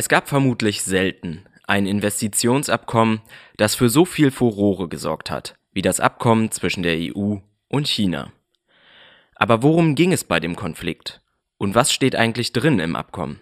Es 0.00 0.08
gab 0.08 0.30
vermutlich 0.30 0.82
selten 0.82 1.44
ein 1.66 1.84
Investitionsabkommen, 1.84 3.20
das 3.58 3.74
für 3.74 3.90
so 3.90 4.06
viel 4.06 4.30
Furore 4.30 4.88
gesorgt 4.88 5.30
hat, 5.30 5.56
wie 5.72 5.82
das 5.82 6.00
Abkommen 6.00 6.50
zwischen 6.50 6.82
der 6.82 6.96
EU 6.96 7.36
und 7.68 7.86
China. 7.86 8.32
Aber 9.34 9.62
worum 9.62 9.96
ging 9.96 10.14
es 10.14 10.24
bei 10.24 10.40
dem 10.40 10.56
Konflikt? 10.56 11.20
Und 11.58 11.74
was 11.74 11.92
steht 11.92 12.16
eigentlich 12.16 12.54
drin 12.54 12.78
im 12.78 12.96
Abkommen? 12.96 13.40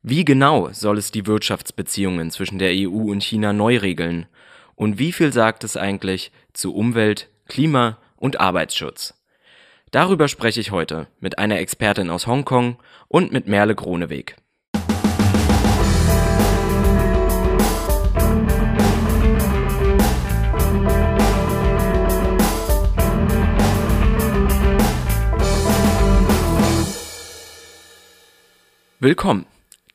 Wie 0.00 0.24
genau 0.24 0.72
soll 0.72 0.96
es 0.96 1.10
die 1.10 1.26
Wirtschaftsbeziehungen 1.26 2.30
zwischen 2.30 2.58
der 2.58 2.72
EU 2.72 3.10
und 3.10 3.22
China 3.22 3.52
neu 3.52 3.76
regeln? 3.76 4.24
Und 4.76 4.98
wie 4.98 5.12
viel 5.12 5.34
sagt 5.34 5.64
es 5.64 5.76
eigentlich 5.76 6.32
zu 6.54 6.74
Umwelt, 6.74 7.28
Klima 7.46 7.98
und 8.16 8.40
Arbeitsschutz? 8.40 9.22
Darüber 9.90 10.28
spreche 10.28 10.60
ich 10.60 10.70
heute 10.70 11.08
mit 11.20 11.38
einer 11.38 11.58
Expertin 11.58 12.08
aus 12.08 12.26
Hongkong 12.26 12.78
und 13.08 13.32
mit 13.32 13.48
Merle 13.48 13.74
Groneweg. 13.74 14.36
Willkommen. 29.04 29.44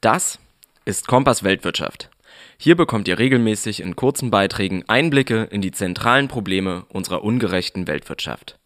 Das 0.01 0.37
ist 0.85 1.07
Kompass 1.07 1.43
Weltwirtschaft. 1.43 2.11
Hier 2.59 2.75
bekommt 2.75 3.07
ihr 3.07 3.17
regelmäßig 3.17 3.81
in 3.81 3.95
kurzen 3.95 4.29
Beiträgen 4.29 4.83
Einblicke 4.87 5.45
in 5.49 5.61
die 5.61 5.71
zentralen 5.71 6.27
Probleme 6.27 6.85
unserer 6.89 7.23
ungerechten 7.23 7.87
Weltwirtschaft. 7.87 8.59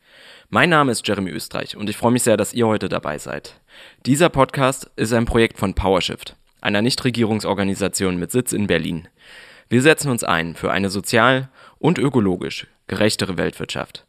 Mein 0.49 0.69
Name 0.69 0.91
ist 0.91 1.07
Jeremy 1.07 1.29
Österreich 1.29 1.77
und 1.77 1.89
ich 1.89 1.95
freue 1.95 2.11
mich 2.11 2.23
sehr, 2.23 2.35
dass 2.35 2.53
ihr 2.53 2.67
heute 2.67 2.89
dabei 2.89 3.19
seid. 3.19 3.61
Dieser 4.05 4.27
Podcast 4.27 4.91
ist 4.97 5.13
ein 5.13 5.23
Projekt 5.23 5.59
von 5.59 5.75
PowerShift, 5.75 6.35
einer 6.59 6.81
Nichtregierungsorganisation 6.81 8.17
mit 8.17 8.31
Sitz 8.31 8.51
in 8.51 8.67
Berlin. 8.67 9.07
Wir 9.69 9.81
setzen 9.81 10.11
uns 10.11 10.25
ein 10.25 10.55
für 10.55 10.73
eine 10.73 10.89
sozial 10.89 11.47
und 11.79 11.97
ökologisch 11.97 12.67
gerechtere 12.87 13.37
Weltwirtschaft. 13.37 14.05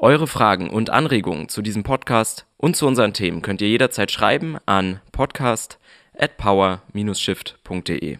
Eure 0.00 0.28
Fragen 0.28 0.70
und 0.70 0.90
Anregungen 0.90 1.48
zu 1.48 1.60
diesem 1.60 1.82
Podcast 1.82 2.46
und 2.56 2.76
zu 2.76 2.86
unseren 2.86 3.14
Themen 3.14 3.42
könnt 3.42 3.60
ihr 3.60 3.68
jederzeit 3.68 4.12
schreiben 4.12 4.56
an 4.64 5.00
podcast 5.10 5.80
at 6.16 6.36
power-shift.de. 6.36 8.18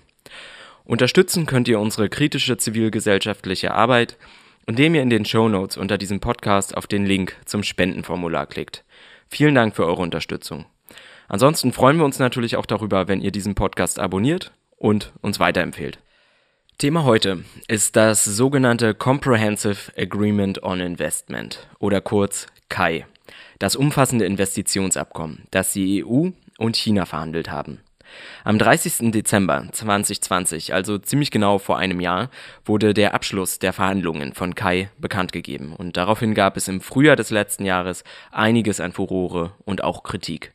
Unterstützen 0.84 1.46
könnt 1.46 1.68
ihr 1.68 1.78
unsere 1.78 2.08
kritische 2.08 2.56
zivilgesellschaftliche 2.56 3.74
Arbeit, 3.74 4.16
indem 4.66 4.96
ihr 4.96 5.02
in 5.02 5.10
den 5.10 5.24
Show 5.24 5.48
Notes 5.48 5.76
unter 5.76 5.98
diesem 5.98 6.18
Podcast 6.18 6.76
auf 6.76 6.88
den 6.88 7.06
Link 7.06 7.36
zum 7.44 7.62
Spendenformular 7.62 8.46
klickt. 8.46 8.82
Vielen 9.28 9.54
Dank 9.54 9.76
für 9.76 9.86
eure 9.86 10.02
Unterstützung. 10.02 10.66
Ansonsten 11.28 11.72
freuen 11.72 11.98
wir 11.98 12.04
uns 12.04 12.18
natürlich 12.18 12.56
auch 12.56 12.66
darüber, 12.66 13.06
wenn 13.06 13.20
ihr 13.20 13.30
diesen 13.30 13.54
Podcast 13.54 14.00
abonniert 14.00 14.50
und 14.78 15.12
uns 15.20 15.38
weiterempfehlt. 15.38 16.00
Thema 16.80 17.02
heute 17.02 17.42
ist 17.66 17.96
das 17.96 18.24
sogenannte 18.24 18.94
Comprehensive 18.94 19.90
Agreement 19.96 20.62
on 20.62 20.78
Investment 20.78 21.66
oder 21.80 22.00
kurz 22.00 22.46
CAI, 22.68 23.04
das 23.58 23.74
umfassende 23.74 24.24
Investitionsabkommen, 24.26 25.42
das 25.50 25.72
die 25.72 26.04
EU 26.06 26.28
und 26.56 26.76
China 26.76 27.04
verhandelt 27.04 27.50
haben. 27.50 27.80
Am 28.44 28.60
30. 28.60 29.10
Dezember 29.10 29.66
2020, 29.72 30.72
also 30.72 30.98
ziemlich 30.98 31.32
genau 31.32 31.58
vor 31.58 31.78
einem 31.78 31.98
Jahr, 31.98 32.30
wurde 32.64 32.94
der 32.94 33.12
Abschluss 33.12 33.58
der 33.58 33.72
Verhandlungen 33.72 34.32
von 34.32 34.54
Kai 34.54 34.88
bekannt 34.98 35.32
gegeben 35.32 35.74
und 35.76 35.96
daraufhin 35.96 36.32
gab 36.32 36.56
es 36.56 36.68
im 36.68 36.80
Frühjahr 36.80 37.16
des 37.16 37.30
letzten 37.30 37.64
Jahres 37.64 38.04
einiges 38.30 38.78
an 38.78 38.92
Furore 38.92 39.50
und 39.64 39.82
auch 39.82 40.04
Kritik. 40.04 40.52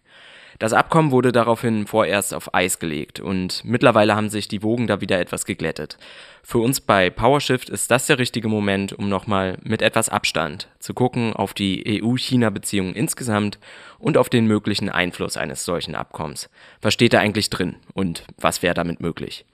Das 0.60 0.74
Abkommen 0.74 1.12
wurde 1.12 1.32
daraufhin 1.32 1.88
vorerst 1.88 2.34
auf 2.34 2.54
Eis 2.54 2.80
gelegt 2.80 3.20
und 3.20 3.64
mittlerweile 3.66 4.16
haben 4.16 4.30
sich 4.30 4.48
die 4.48 4.64
Wogen 4.64 4.88
da 4.88 5.02
wieder 5.02 5.20
etwas 5.20 5.46
geglättet. 5.46 5.98
Für 6.46 6.60
uns 6.60 6.82
bei 6.82 7.10
PowerShift 7.10 7.70
ist 7.70 7.90
das 7.90 8.08
der 8.08 8.20
richtige 8.20 8.50
Moment, 8.50 8.94
um 8.94 9.08
nochmal 9.08 9.58
mit 9.64 9.82
etwas 9.82 10.10
Abstand 10.10 10.68
zu 10.80 10.94
gucken 10.94 11.34
auf 11.34 11.54
die 11.54 12.02
EU-China-Beziehungen 12.04 12.96
insgesamt 12.96 13.60
und 13.98 14.18
auf 14.18 14.28
den 14.28 14.46
möglichen 14.46 14.90
Einfluss 14.90 15.38
eines 15.38 15.64
solchen 15.64 15.96
Abkommens. 15.96 16.50
Was 16.82 16.94
steht 16.94 17.14
da 17.14 17.20
eigentlich 17.20 17.50
drin 17.50 17.78
und 17.94 18.26
was 18.38 18.62
wäre 18.62 18.74
damit 18.74 19.00
möglich? 19.00 19.46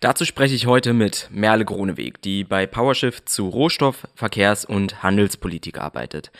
Dazu 0.00 0.26
spreche 0.26 0.54
ich 0.54 0.66
heute 0.66 0.92
mit 0.92 1.30
Merle 1.32 1.64
Groneweg, 1.64 2.20
die 2.20 2.44
bei 2.44 2.66
PowerShift 2.66 3.28
zu 3.28 3.48
Rohstoff-, 3.48 4.06
Verkehrs- 4.14 4.66
und 4.66 5.02
Handelspolitik 5.02 5.78
arbeitet. 5.78 6.30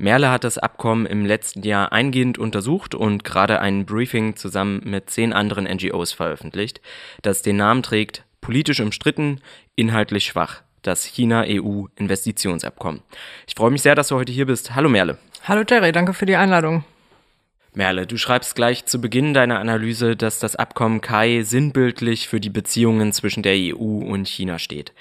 Merle 0.00 0.30
hat 0.30 0.44
das 0.44 0.56
Abkommen 0.56 1.04
im 1.04 1.26
letzten 1.26 1.62
Jahr 1.62 1.92
eingehend 1.92 2.38
untersucht 2.38 2.94
und 2.94 3.22
gerade 3.22 3.60
ein 3.60 3.84
Briefing 3.84 4.34
zusammen 4.34 4.80
mit 4.82 5.10
zehn 5.10 5.34
anderen 5.34 5.64
NGOs 5.64 6.12
veröffentlicht, 6.12 6.80
das 7.20 7.42
den 7.42 7.56
Namen 7.56 7.82
trägt 7.82 8.24
Politisch 8.40 8.80
umstritten, 8.80 9.42
inhaltlich 9.76 10.24
schwach. 10.24 10.62
Das 10.80 11.04
China-EU-Investitionsabkommen. 11.04 13.02
Ich 13.46 13.54
freue 13.54 13.70
mich 13.70 13.82
sehr, 13.82 13.94
dass 13.94 14.08
du 14.08 14.16
heute 14.16 14.32
hier 14.32 14.46
bist. 14.46 14.74
Hallo 14.74 14.88
Merle. 14.88 15.18
Hallo 15.44 15.64
Jerry, 15.68 15.92
danke 15.92 16.14
für 16.14 16.24
die 16.24 16.36
Einladung. 16.36 16.84
Merle, 17.74 18.06
du 18.06 18.16
schreibst 18.16 18.56
gleich 18.56 18.86
zu 18.86 19.02
Beginn 19.02 19.34
deiner 19.34 19.58
Analyse, 19.58 20.16
dass 20.16 20.38
das 20.38 20.56
Abkommen 20.56 21.02
Kai 21.02 21.42
sinnbildlich 21.42 22.26
für 22.26 22.40
die 22.40 22.48
Beziehungen 22.48 23.12
zwischen 23.12 23.42
der 23.42 23.54
EU 23.54 23.98
und 24.02 24.26
China 24.26 24.58
steht. 24.58 24.94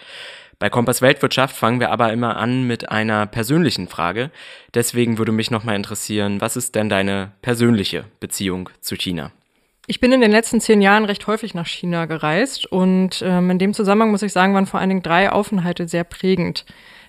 Bei 0.59 0.69
Kompass 0.69 1.01
Weltwirtschaft 1.01 1.55
fangen 1.55 1.79
wir 1.79 1.89
aber 1.89 2.11
immer 2.11 2.35
an 2.35 2.63
mit 2.63 2.91
einer 2.91 3.25
persönlichen 3.25 3.87
Frage. 3.87 4.29
Deswegen 4.73 5.17
würde 5.17 5.31
mich 5.31 5.51
nochmal 5.51 5.77
interessieren, 5.77 6.41
was 6.41 6.57
ist 6.57 6.75
denn 6.75 6.89
deine 6.89 7.31
persönliche 7.41 8.03
Beziehung 8.19 8.69
zu 8.81 8.97
China? 8.97 9.31
Ich 9.87 10.01
bin 10.01 10.11
in 10.11 10.19
den 10.19 10.31
letzten 10.31 10.59
zehn 10.59 10.81
Jahren 10.81 11.05
recht 11.05 11.25
häufig 11.27 11.53
nach 11.53 11.65
China 11.65 12.07
gereist 12.07 12.65
und 12.65 13.23
ähm, 13.25 13.49
in 13.51 13.57
dem 13.57 13.73
Zusammenhang 13.73 14.11
muss 14.11 14.21
ich 14.21 14.33
sagen, 14.33 14.53
waren 14.53 14.65
vor 14.65 14.81
allen 14.81 14.89
Dingen 14.89 15.01
drei 15.01 15.31
Aufenthalte 15.31 15.87
sehr 15.87 16.03
prägend. 16.03 16.65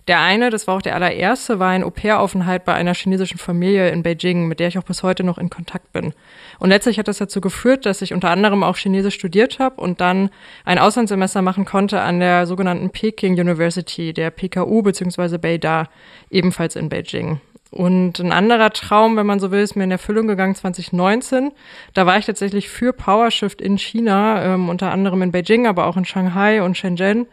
Der 0.09 0.21
eine, 0.21 0.51
das 0.51 0.67
war 0.67 0.77
auch 0.77 0.83
der 0.83 0.95
allererste, 0.95 1.59
war 1.59 1.71
ein 1.71 1.85
Au-pair-Aufenthalt 1.85 2.65
bei 2.65 2.75
einer 2.75 2.95
chinesischen 2.95 3.39
Familie 3.39 3.91
in 3.91 4.03
Beijing, 4.03 4.49
mit 4.49 4.61
der 4.61 4.69
ich 4.69 4.79
auch 4.79 4.85
bis 4.85 5.03
heute 5.03 5.25
noch 5.25 5.39
in 5.39 5.51
Kontakt 5.51 5.93
bin. 5.93 6.15
Und 6.59 6.71
letztlich 6.71 6.99
hat 6.99 7.09
das 7.09 7.19
dazu 7.19 7.41
geführt, 7.41 7.87
dass 7.87 8.03
ich 8.03 8.13
unter 8.13 8.31
anderem 8.31 8.63
auch 8.63 8.77
Chinesisch 8.77 9.15
studiert 9.15 9.59
habe 9.59 9.81
und 9.81 10.01
dann 10.01 10.31
ein 10.65 10.79
Auslandssemester 10.79 11.43
machen 11.43 11.65
konnte 11.65 12.01
an 12.01 12.21
der 12.21 12.47
sogenannten 12.47 12.91
Peking 12.91 13.39
University, 13.39 14.13
der 14.13 14.31
PKU 14.31 14.83
bzw. 14.83 15.39
Beida, 15.39 15.89
ebenfalls 16.31 16.77
in 16.77 16.89
Beijing. 16.89 17.41
Und 17.71 18.19
ein 18.19 18.33
anderer 18.33 18.71
Traum, 18.71 19.17
wenn 19.17 19.27
man 19.27 19.39
so 19.39 19.53
will, 19.53 19.61
ist 19.61 19.77
mir 19.77 19.85
in 19.85 19.93
Erfüllung 19.93 20.27
gegangen 20.27 20.57
2019. 20.57 21.53
Da 21.95 22.05
war 22.05 22.19
ich 22.19 22.27
tatsächlich 22.27 22.69
für 22.69 22.93
PowerShift 22.93 23.61
in 23.61 23.79
China, 23.79 24.43
ähm, 24.43 24.69
unter 24.69 24.91
anderem 24.91 25.23
in 25.23 25.31
Beijing, 25.31 25.69
aber 25.69 25.87
auch 25.87 25.97
in 25.97 26.05
Shanghai 26.05 26.63
und 26.63 26.77
Shenzhen, 26.77 27.27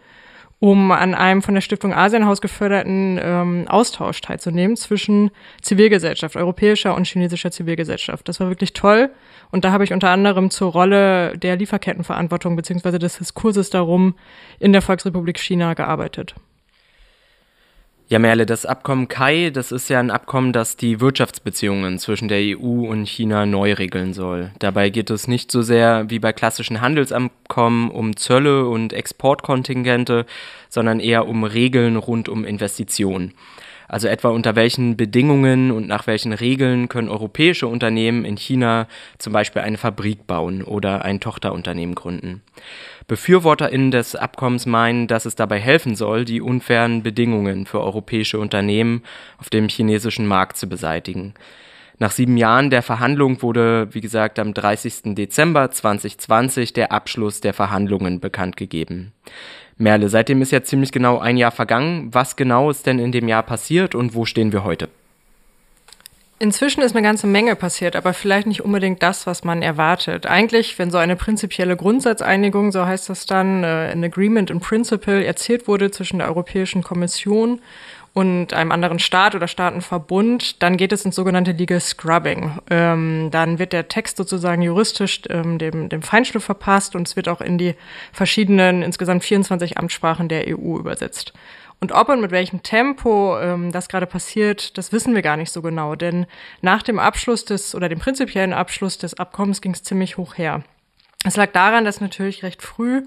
um 0.59 0.91
an 0.91 1.13
einem 1.13 1.41
von 1.41 1.53
der 1.53 1.61
Stiftung 1.61 1.93
Asienhaus 1.93 2.41
geförderten 2.41 3.19
ähm, 3.21 3.65
Austausch 3.67 4.21
teilzunehmen 4.21 4.75
zwischen 4.75 5.29
Zivilgesellschaft, 5.61 6.35
europäischer 6.35 6.95
und 6.95 7.05
chinesischer 7.05 7.51
Zivilgesellschaft. 7.51 8.27
Das 8.27 8.39
war 8.39 8.49
wirklich 8.49 8.73
toll. 8.73 9.11
Und 9.51 9.65
da 9.65 9.71
habe 9.71 9.83
ich 9.83 9.93
unter 9.93 10.09
anderem 10.09 10.49
zur 10.49 10.71
Rolle 10.71 11.37
der 11.37 11.57
Lieferkettenverantwortung 11.57 12.55
beziehungsweise 12.55 12.97
des 12.97 13.19
Diskurses 13.19 13.69
darum 13.69 14.15
in 14.59 14.73
der 14.73 14.81
Volksrepublik 14.81 15.37
China 15.37 15.73
gearbeitet. 15.75 16.35
Ja, 18.09 18.19
Merle, 18.19 18.45
das 18.45 18.65
Abkommen 18.65 19.09
Kai, 19.09 19.49
das 19.49 19.73
ist 19.73 19.89
ja 19.89 19.99
ein 19.99 20.11
Abkommen, 20.11 20.53
das 20.53 20.77
die 20.77 21.01
Wirtschaftsbeziehungen 21.01 21.99
zwischen 21.99 22.29
der 22.29 22.39
EU 22.57 22.87
und 22.87 23.05
China 23.05 23.45
neu 23.45 23.73
regeln 23.73 24.13
soll. 24.13 24.51
Dabei 24.59 24.89
geht 24.89 25.09
es 25.09 25.27
nicht 25.27 25.51
so 25.51 25.61
sehr 25.61 26.09
wie 26.09 26.19
bei 26.19 26.31
klassischen 26.31 26.79
Handelsabkommen 26.79 27.91
um 27.91 28.15
Zölle 28.15 28.65
und 28.69 28.93
Exportkontingente, 28.93 30.25
sondern 30.69 31.01
eher 31.01 31.27
um 31.27 31.43
Regeln 31.43 31.97
rund 31.97 32.29
um 32.29 32.45
Investitionen. 32.45 33.33
Also 33.87 34.07
etwa 34.07 34.29
unter 34.29 34.55
welchen 34.55 34.97
Bedingungen 34.97 35.71
und 35.71 35.87
nach 35.87 36.07
welchen 36.07 36.33
Regeln 36.33 36.89
können 36.89 37.09
europäische 37.09 37.67
Unternehmen 37.67 38.25
in 38.25 38.35
China 38.35 38.87
zum 39.17 39.33
Beispiel 39.33 39.61
eine 39.61 39.77
Fabrik 39.77 40.27
bauen 40.27 40.63
oder 40.63 41.05
ein 41.05 41.19
Tochterunternehmen 41.19 41.95
gründen. 41.95 42.41
BefürworterInnen 43.07 43.91
des 43.91 44.15
Abkommens 44.15 44.65
meinen, 44.65 45.07
dass 45.07 45.25
es 45.25 45.35
dabei 45.35 45.59
helfen 45.59 45.95
soll, 45.95 46.25
die 46.25 46.41
unfairen 46.41 47.03
Bedingungen 47.03 47.65
für 47.65 47.79
europäische 47.79 48.39
Unternehmen 48.39 49.03
auf 49.37 49.49
dem 49.49 49.69
chinesischen 49.69 50.27
Markt 50.27 50.57
zu 50.57 50.67
beseitigen. 50.67 51.33
Nach 51.99 52.11
sieben 52.11 52.37
Jahren 52.37 52.69
der 52.69 52.83
Verhandlung 52.83 53.41
wurde, 53.41 53.87
wie 53.91 54.01
gesagt, 54.01 54.37
am 54.37 54.53
30. 54.53 55.15
Dezember 55.15 55.71
2020 55.71 56.73
der 56.73 56.91
Abschluss 56.91 57.41
der 57.41 57.55
Verhandlungen 57.55 58.19
bekannt 58.19 58.55
gegeben. 58.55 59.13
Merle, 59.77 60.09
seitdem 60.09 60.41
ist 60.41 60.51
ja 60.51 60.63
ziemlich 60.63 60.91
genau 60.91 61.17
ein 61.17 61.37
Jahr 61.37 61.51
vergangen. 61.51 62.09
Was 62.11 62.35
genau 62.35 62.69
ist 62.69 62.85
denn 62.85 62.99
in 62.99 63.11
dem 63.11 63.27
Jahr 63.27 63.43
passiert 63.43 63.95
und 63.95 64.13
wo 64.13 64.25
stehen 64.25 64.51
wir 64.51 64.63
heute? 64.63 64.89
Inzwischen 66.39 66.83
ist 66.83 66.95
eine 66.95 67.01
ganze 67.01 67.25
Menge 67.25 67.55
passiert, 67.55 67.95
aber 67.95 68.13
vielleicht 68.13 68.45
nicht 68.45 68.63
unbedingt 68.63 69.01
das, 69.01 69.25
was 69.25 69.43
man 69.43 69.63
erwartet. 69.63 70.27
Eigentlich, 70.27 70.77
wenn 70.77 70.91
so 70.91 70.99
eine 70.99 71.15
prinzipielle 71.15 71.75
Grundsatzeinigung, 71.75 72.71
so 72.71 72.85
heißt 72.85 73.09
das 73.09 73.25
dann, 73.25 73.63
äh, 73.63 73.89
ein 73.91 74.03
Agreement 74.03 74.51
in 74.51 74.59
Principle, 74.59 75.25
erzielt 75.25 75.67
wurde 75.67 75.89
zwischen 75.89 76.19
der 76.19 76.27
Europäischen 76.27 76.83
Kommission 76.83 77.59
und 78.17 78.51
einem 78.51 78.71
anderen 78.71 78.97
Staat 78.97 79.35
oder 79.35 79.47
Staatenverbund, 79.47 80.63
dann 80.63 80.75
geht 80.75 80.91
es 80.91 81.05
ins 81.05 81.15
sogenannte 81.15 81.51
Legal 81.51 81.79
Scrubbing. 81.79 82.57
Ähm, 82.71 83.29
dann 83.29 83.59
wird 83.59 83.73
der 83.73 83.89
Text 83.89 84.17
sozusagen 84.17 84.63
juristisch 84.63 85.21
ähm, 85.29 85.59
dem, 85.59 85.87
dem 85.87 86.01
Feinschliff 86.01 86.43
verpasst 86.43 86.95
und 86.95 87.07
es 87.07 87.15
wird 87.15 87.29
auch 87.29 87.41
in 87.41 87.59
die 87.59 87.75
verschiedenen, 88.11 88.81
insgesamt 88.81 89.23
24 89.23 89.77
Amtssprachen 89.77 90.29
der 90.29 90.45
EU 90.47 90.79
übersetzt. 90.79 91.33
Und 91.79 91.91
ob 91.91 92.09
und 92.09 92.19
mit 92.19 92.31
welchem 92.31 92.63
Tempo 92.63 93.37
ähm, 93.39 93.71
das 93.71 93.87
gerade 93.87 94.07
passiert, 94.07 94.79
das 94.79 94.91
wissen 94.91 95.13
wir 95.13 95.21
gar 95.21 95.37
nicht 95.37 95.51
so 95.51 95.61
genau. 95.61 95.93
Denn 95.93 96.25
nach 96.61 96.81
dem 96.81 96.97
Abschluss 96.97 97.45
des 97.45 97.75
oder 97.75 97.87
dem 97.87 97.99
prinzipiellen 97.99 98.53
Abschluss 98.53 98.97
des 98.97 99.13
Abkommens 99.13 99.61
ging 99.61 99.73
es 99.73 99.83
ziemlich 99.83 100.17
hoch 100.17 100.39
her. 100.39 100.63
Es 101.23 101.35
lag 101.35 101.51
daran, 101.51 101.85
dass 101.85 102.01
natürlich 102.01 102.41
recht 102.41 102.63
früh 102.63 103.03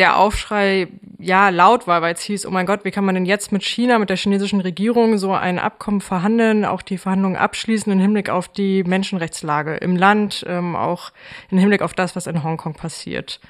der 0.00 0.16
Aufschrei 0.16 0.88
ja 1.18 1.50
laut 1.50 1.86
war, 1.86 2.00
weil 2.00 2.14
es 2.14 2.22
hieß, 2.22 2.46
oh 2.46 2.50
mein 2.50 2.64
Gott, 2.64 2.84
wie 2.84 2.90
kann 2.90 3.04
man 3.04 3.14
denn 3.14 3.26
jetzt 3.26 3.52
mit 3.52 3.62
China, 3.62 3.98
mit 3.98 4.08
der 4.08 4.16
chinesischen 4.16 4.62
Regierung 4.62 5.18
so 5.18 5.34
ein 5.34 5.58
Abkommen 5.58 6.00
verhandeln, 6.00 6.64
auch 6.64 6.80
die 6.80 6.96
Verhandlungen 6.96 7.36
abschließen 7.36 7.92
im 7.92 8.00
Hinblick 8.00 8.30
auf 8.30 8.48
die 8.48 8.82
Menschenrechtslage 8.82 9.76
im 9.76 9.96
Land, 9.96 10.42
ähm, 10.48 10.74
auch 10.74 11.12
im 11.50 11.58
Hinblick 11.58 11.82
auf 11.82 11.92
das, 11.92 12.16
was 12.16 12.26
in 12.26 12.42
Hongkong 12.42 12.72
passiert. 12.72 13.40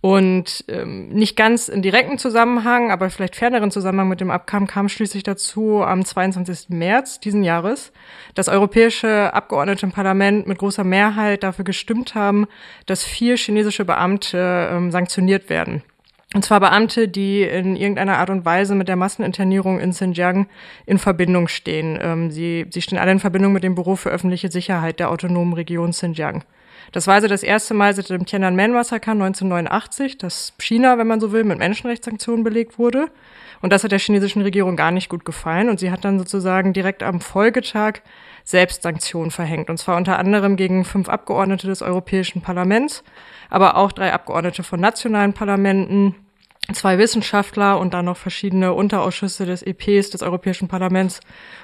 Und 0.00 0.64
ähm, 0.68 1.08
nicht 1.08 1.36
ganz 1.36 1.68
in 1.68 1.82
direkten 1.82 2.18
Zusammenhang, 2.18 2.92
aber 2.92 3.10
vielleicht 3.10 3.34
ferneren 3.34 3.72
Zusammenhang 3.72 4.08
mit 4.08 4.20
dem 4.20 4.30
Abkommen 4.30 4.68
kam 4.68 4.88
schließlich 4.88 5.24
dazu 5.24 5.82
am 5.82 6.04
22. 6.04 6.68
März 6.68 7.18
diesen 7.18 7.42
Jahres, 7.42 7.92
dass 8.34 8.48
europäische 8.48 9.34
Abgeordnete 9.34 9.86
im 9.86 9.92
Parlament 9.92 10.46
mit 10.46 10.58
großer 10.58 10.84
Mehrheit 10.84 11.42
dafür 11.42 11.64
gestimmt 11.64 12.14
haben, 12.14 12.46
dass 12.86 13.02
vier 13.02 13.36
chinesische 13.36 13.84
Beamte 13.84 14.68
ähm, 14.70 14.92
sanktioniert 14.92 15.50
werden. 15.50 15.82
Und 16.34 16.44
zwar 16.44 16.60
Beamte, 16.60 17.08
die 17.08 17.42
in 17.42 17.74
irgendeiner 17.74 18.18
Art 18.18 18.30
und 18.30 18.44
Weise 18.44 18.74
mit 18.76 18.86
der 18.86 18.96
Masseninternierung 18.96 19.80
in 19.80 19.90
Xinjiang 19.90 20.46
in 20.84 20.98
Verbindung 20.98 21.48
stehen. 21.48 21.98
Ähm, 22.00 22.30
sie, 22.30 22.66
sie 22.70 22.82
stehen 22.82 22.98
alle 22.98 23.12
in 23.12 23.18
Verbindung 23.18 23.52
mit 23.52 23.64
dem 23.64 23.74
Büro 23.74 23.96
für 23.96 24.10
öffentliche 24.10 24.50
Sicherheit 24.50 25.00
der 25.00 25.10
autonomen 25.10 25.54
Region 25.54 25.90
Xinjiang. 25.90 26.44
Das 26.92 27.06
war 27.06 27.14
also 27.14 27.28
das 27.28 27.42
erste 27.42 27.74
Mal 27.74 27.94
seit 27.94 28.10
dem 28.10 28.24
Tiananmen-Massaker 28.24 29.12
1989, 29.12 30.18
dass 30.18 30.54
China, 30.58 30.98
wenn 30.98 31.06
man 31.06 31.20
so 31.20 31.32
will, 31.32 31.44
mit 31.44 31.58
Menschenrechtssanktionen 31.58 32.44
belegt 32.44 32.78
wurde. 32.78 33.10
Und 33.60 33.72
das 33.72 33.84
hat 33.84 33.92
der 33.92 33.98
chinesischen 33.98 34.42
Regierung 34.42 34.76
gar 34.76 34.90
nicht 34.90 35.08
gut 35.08 35.24
gefallen. 35.24 35.68
Und 35.68 35.80
sie 35.80 35.90
hat 35.90 36.04
dann 36.04 36.18
sozusagen 36.18 36.72
direkt 36.72 37.02
am 37.02 37.20
Folgetag 37.20 38.00
selbst 38.44 38.82
Sanktionen 38.82 39.30
verhängt. 39.30 39.68
Und 39.68 39.78
zwar 39.78 39.96
unter 39.96 40.18
anderem 40.18 40.56
gegen 40.56 40.84
fünf 40.84 41.08
Abgeordnete 41.08 41.66
des 41.66 41.82
Europäischen 41.82 42.40
Parlaments, 42.40 43.04
aber 43.50 43.76
auch 43.76 43.92
drei 43.92 44.12
Abgeordnete 44.12 44.62
von 44.62 44.80
nationalen 44.80 45.34
Parlamenten, 45.34 46.14
zwei 46.74 46.98
Wissenschaftler 46.98 47.78
und 47.78 47.94
dann 47.94 48.04
noch 48.04 48.18
verschiedene 48.18 48.74
Unterausschüsse 48.74 49.46
des 49.46 49.62
EPs 49.62 50.10
des 50.10 50.22
Europäischen 50.22 50.68
Parlaments 50.68 51.20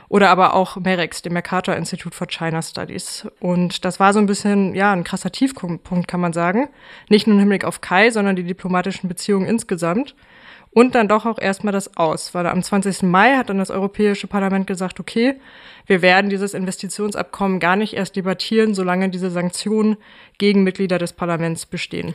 oder 0.09 0.31
aber 0.31 0.55
auch 0.55 0.77
MEREX, 0.77 1.21
dem 1.23 1.35
Mercator 1.35 1.77
Institute 1.77 2.17
for 2.17 2.27
China 2.27 2.63
Studies. 2.63 3.27
Und 3.39 3.85
das 3.85 4.01
war 4.01 4.15
so 4.15 4.19
ein 4.19 4.27
bisschen, 4.27 4.75
ja, 4.75 4.93
ein 4.93 5.05
krasser 5.05 5.31
Tiefpunkt, 5.31 6.09
kann 6.09 6.21
man 6.21 6.33
sagen. 6.33 6.69
Nicht 7.11 7.27
nur 7.27 7.35
im 7.35 7.41
Hinblick 7.41 7.65
auf 7.65 7.83
Kai, 7.83 8.11
sondern 8.11 8.37
die 8.37 8.45
diplomatischen 8.45 9.09
Beziehungen 9.09 9.47
insgesamt. 9.47 10.15
Und 10.71 10.95
dann 10.95 11.07
doch 11.07 11.25
auch 11.27 11.39
erstmal 11.39 11.73
das 11.73 11.97
Aus, 11.97 12.35
weil 12.35 12.47
am 12.47 12.63
20. 12.63 13.03
Mai 13.03 13.37
hat 13.37 13.49
dann 13.49 13.59
das 13.59 13.71
Europäische 13.71 14.27
Parlament 14.27 14.67
gesagt, 14.67 14.99
okay, 14.99 15.35
wir 15.87 16.03
werden 16.03 16.31
dieses 16.31 16.53
Investitionsabkommen 16.55 17.61
gar 17.61 17.77
nicht 17.77 17.93
erst 17.93 18.17
debattieren, 18.17 18.75
solange 18.75 19.11
diese 19.11 19.31
Sanktionen 19.31 19.97
gegen 20.39 20.65
Mitglieder 20.65 20.99
des 20.99 21.13
Parlaments 21.13 21.67
bestehen. 21.67 22.15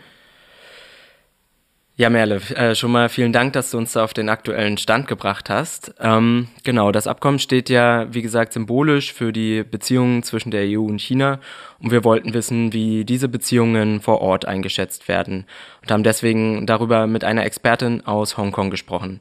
Ja, 2.00 2.10
Merle, 2.10 2.40
äh, 2.56 2.76
schon 2.76 2.94
mal 2.94 3.10
vielen 3.10 3.34
Dank, 3.34 3.52
dass 3.52 3.72
du 3.72 3.78
uns 3.78 3.92
da 3.92 4.06
auf 4.06 4.14
den 4.14 4.30
aktuellen 4.30 4.78
Stand 4.78 5.06
gebracht 5.06 5.50
hast. 5.50 5.94
Ähm, 6.00 6.48
genau, 6.64 6.94
das 6.94 7.08
Abkommen 7.08 7.40
steht 7.40 7.70
ja, 7.70 8.08
wie 8.14 8.22
gesagt, 8.22 8.54
symbolisch 8.54 9.12
für 9.12 9.34
die 9.34 9.64
Beziehungen 9.64 10.24
zwischen 10.24 10.50
der 10.50 10.62
EU 10.64 10.84
und 10.84 11.02
China. 11.02 11.42
Und 11.78 11.92
wir 11.92 12.06
wollten 12.06 12.34
wissen, 12.34 12.72
wie 12.72 13.04
diese 13.04 13.28
Beziehungen 13.28 14.00
vor 14.00 14.22
Ort 14.22 14.46
eingeschätzt 14.46 15.10
werden 15.10 15.46
und 15.82 15.92
haben 15.92 16.04
deswegen 16.04 16.66
darüber 16.66 17.06
mit 17.06 17.26
einer 17.26 17.44
Expertin 17.44 18.06
aus 18.08 18.38
Hongkong 18.38 18.70
gesprochen. 18.70 19.20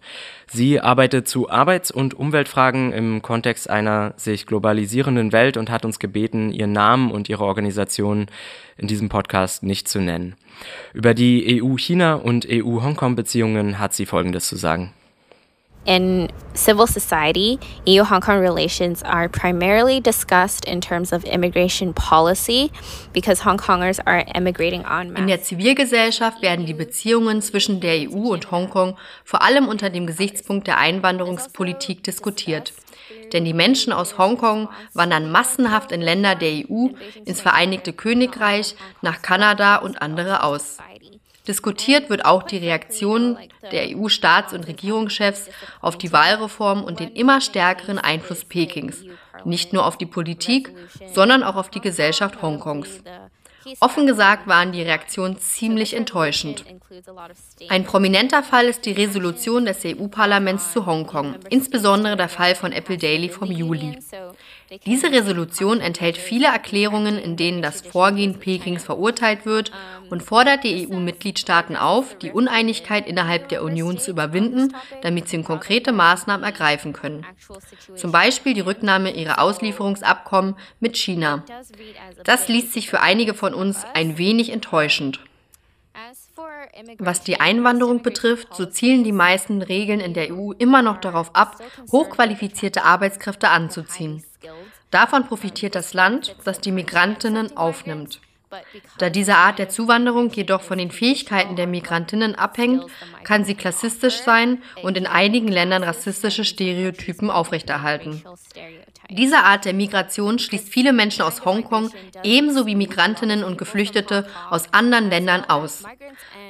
Sie 0.50 0.80
arbeitet 0.80 1.28
zu 1.28 1.50
Arbeits- 1.50 1.90
und 1.90 2.14
Umweltfragen 2.14 2.92
im 2.92 3.20
Kontext 3.20 3.68
einer 3.68 4.14
sich 4.16 4.46
globalisierenden 4.46 5.32
Welt 5.32 5.58
und 5.58 5.70
hat 5.70 5.84
uns 5.84 5.98
gebeten, 5.98 6.50
ihren 6.50 6.72
Namen 6.72 7.10
und 7.10 7.28
ihre 7.28 7.44
Organisation 7.44 8.26
in 8.78 8.88
diesem 8.88 9.10
Podcast 9.10 9.62
nicht 9.62 9.88
zu 9.88 10.00
nennen. 10.00 10.36
Über 10.94 11.12
die 11.12 11.62
EU-China- 11.62 12.14
und 12.14 12.46
EU-Hongkong-Beziehungen 12.50 13.78
hat 13.78 13.92
sie 13.92 14.06
Folgendes 14.06 14.48
zu 14.48 14.56
sagen. 14.56 14.92
In 15.88 16.28
civil 16.52 16.86
society, 16.86 17.58
EU 17.86 18.04
Hong 18.04 18.20
Kong 18.20 18.40
relations 18.40 19.02
are 19.02 19.26
primarily 19.26 20.00
discussed 20.02 20.66
in 20.66 20.82
terms 20.82 21.14
of 21.14 21.24
immigration 21.24 21.94
policy 21.94 22.70
because 23.14 23.40
Hong 23.40 23.56
Kongers 23.56 23.98
are 24.04 24.22
emigrating 24.34 24.84
en 24.84 25.12
masse. 25.12 25.22
In 25.22 25.28
der 25.28 25.40
Zivilgesellschaft 25.40 26.42
werden 26.42 26.66
die 26.66 26.74
Beziehungen 26.74 27.40
zwischen 27.40 27.80
der 27.80 28.10
EU 28.10 28.34
und 28.34 28.50
Hongkong 28.50 28.98
vor 29.24 29.40
allem 29.40 29.66
unter 29.66 29.88
dem 29.88 30.06
Gesichtspunkt 30.06 30.66
der 30.66 30.76
Einwanderungspolitik 30.76 32.02
diskutiert. 32.02 32.74
Denn 33.32 33.46
die 33.46 33.54
Menschen 33.54 33.94
aus 33.94 34.18
Hongkong 34.18 34.68
wandern 34.92 35.32
massenhaft 35.32 35.90
in 35.90 36.02
Länder 36.02 36.34
der 36.34 36.50
EU, 36.68 36.88
ins 37.24 37.40
Vereinigte 37.40 37.94
Königreich, 37.94 38.74
nach 39.00 39.22
Kanada 39.22 39.76
und 39.76 40.02
andere 40.02 40.42
aus. 40.42 40.76
Diskutiert 41.48 42.10
wird 42.10 42.26
auch 42.26 42.42
die 42.42 42.58
Reaktion 42.58 43.38
der 43.72 43.96
EU-Staats- 43.96 44.52
und 44.52 44.66
Regierungschefs 44.66 45.48
auf 45.80 45.96
die 45.96 46.12
Wahlreform 46.12 46.84
und 46.84 47.00
den 47.00 47.12
immer 47.14 47.40
stärkeren 47.40 47.98
Einfluss 47.98 48.44
Pekings, 48.44 49.02
nicht 49.44 49.72
nur 49.72 49.86
auf 49.86 49.96
die 49.96 50.06
Politik, 50.06 50.70
sondern 51.14 51.42
auch 51.42 51.56
auf 51.56 51.70
die 51.70 51.80
Gesellschaft 51.80 52.42
Hongkongs. 52.42 53.02
Offen 53.80 54.06
gesagt 54.06 54.46
waren 54.46 54.72
die 54.72 54.82
Reaktionen 54.82 55.38
ziemlich 55.38 55.94
enttäuschend. 55.94 56.64
Ein 57.68 57.84
prominenter 57.84 58.42
Fall 58.42 58.66
ist 58.66 58.86
die 58.86 58.92
Resolution 58.92 59.64
des 59.64 59.84
EU-Parlaments 59.84 60.72
zu 60.72 60.86
Hongkong, 60.86 61.36
insbesondere 61.50 62.16
der 62.16 62.28
Fall 62.28 62.54
von 62.54 62.72
Apple 62.72 62.98
Daily 62.98 63.28
vom 63.28 63.50
Juli. 63.50 63.98
Diese 64.84 65.10
Resolution 65.10 65.80
enthält 65.80 66.18
viele 66.18 66.48
Erklärungen, 66.48 67.18
in 67.18 67.36
denen 67.36 67.62
das 67.62 67.80
Vorgehen 67.80 68.38
Pekings 68.38 68.84
verurteilt 68.84 69.46
wird 69.46 69.72
und 70.10 70.22
fordert 70.22 70.64
die 70.64 70.86
EU-Mitgliedstaaten 70.86 71.76
auf, 71.76 72.16
die 72.18 72.32
Uneinigkeit 72.32 73.06
innerhalb 73.06 73.48
der 73.48 73.62
Union 73.62 73.98
zu 73.98 74.10
überwinden, 74.10 74.74
damit 75.02 75.28
sie 75.28 75.42
konkrete 75.42 75.92
Maßnahmen 75.92 76.44
ergreifen 76.44 76.92
können. 76.92 77.24
Zum 77.94 78.12
Beispiel 78.12 78.54
die 78.54 78.60
Rücknahme 78.60 79.10
ihrer 79.12 79.40
Auslieferungsabkommen 79.40 80.56
mit 80.80 80.96
China. 80.96 81.44
Das 82.24 82.48
liest 82.48 82.72
sich 82.72 82.90
für 82.90 83.00
einige 83.00 83.34
von 83.34 83.54
uns 83.58 83.84
ein 83.94 84.16
wenig 84.16 84.50
enttäuschend. 84.50 85.20
Was 86.98 87.22
die 87.22 87.40
Einwanderung 87.40 88.02
betrifft, 88.02 88.54
so 88.54 88.64
zielen 88.64 89.04
die 89.04 89.12
meisten 89.12 89.60
Regeln 89.60 90.00
in 90.00 90.14
der 90.14 90.32
EU 90.32 90.52
immer 90.52 90.80
noch 90.80 90.98
darauf 90.98 91.34
ab, 91.34 91.56
hochqualifizierte 91.90 92.84
Arbeitskräfte 92.84 93.48
anzuziehen. 93.50 94.24
Davon 94.90 95.26
profitiert 95.26 95.74
das 95.74 95.92
Land, 95.92 96.36
das 96.44 96.60
die 96.60 96.72
Migrantinnen 96.72 97.56
aufnimmt. 97.56 98.20
Da 98.98 99.10
diese 99.10 99.36
Art 99.36 99.58
der 99.58 99.68
Zuwanderung 99.68 100.30
jedoch 100.30 100.62
von 100.62 100.78
den 100.78 100.90
Fähigkeiten 100.90 101.56
der 101.56 101.66
Migrantinnen 101.66 102.34
abhängt, 102.34 102.84
kann 103.24 103.44
sie 103.44 103.54
klassistisch 103.54 104.18
sein 104.18 104.62
und 104.82 104.96
in 104.96 105.06
einigen 105.06 105.48
Ländern 105.48 105.82
rassistische 105.82 106.44
Stereotypen 106.44 107.30
aufrechterhalten. 107.30 108.22
Diese 109.10 109.38
Art 109.38 109.64
der 109.64 109.72
Migration 109.72 110.38
schließt 110.38 110.68
viele 110.68 110.92
Menschen 110.92 111.22
aus 111.22 111.44
Hongkong 111.44 111.90
ebenso 112.22 112.66
wie 112.66 112.74
Migrantinnen 112.74 113.42
und 113.42 113.56
Geflüchtete 113.56 114.28
aus 114.50 114.72
anderen 114.72 115.08
Ländern 115.08 115.44
aus. 115.44 115.84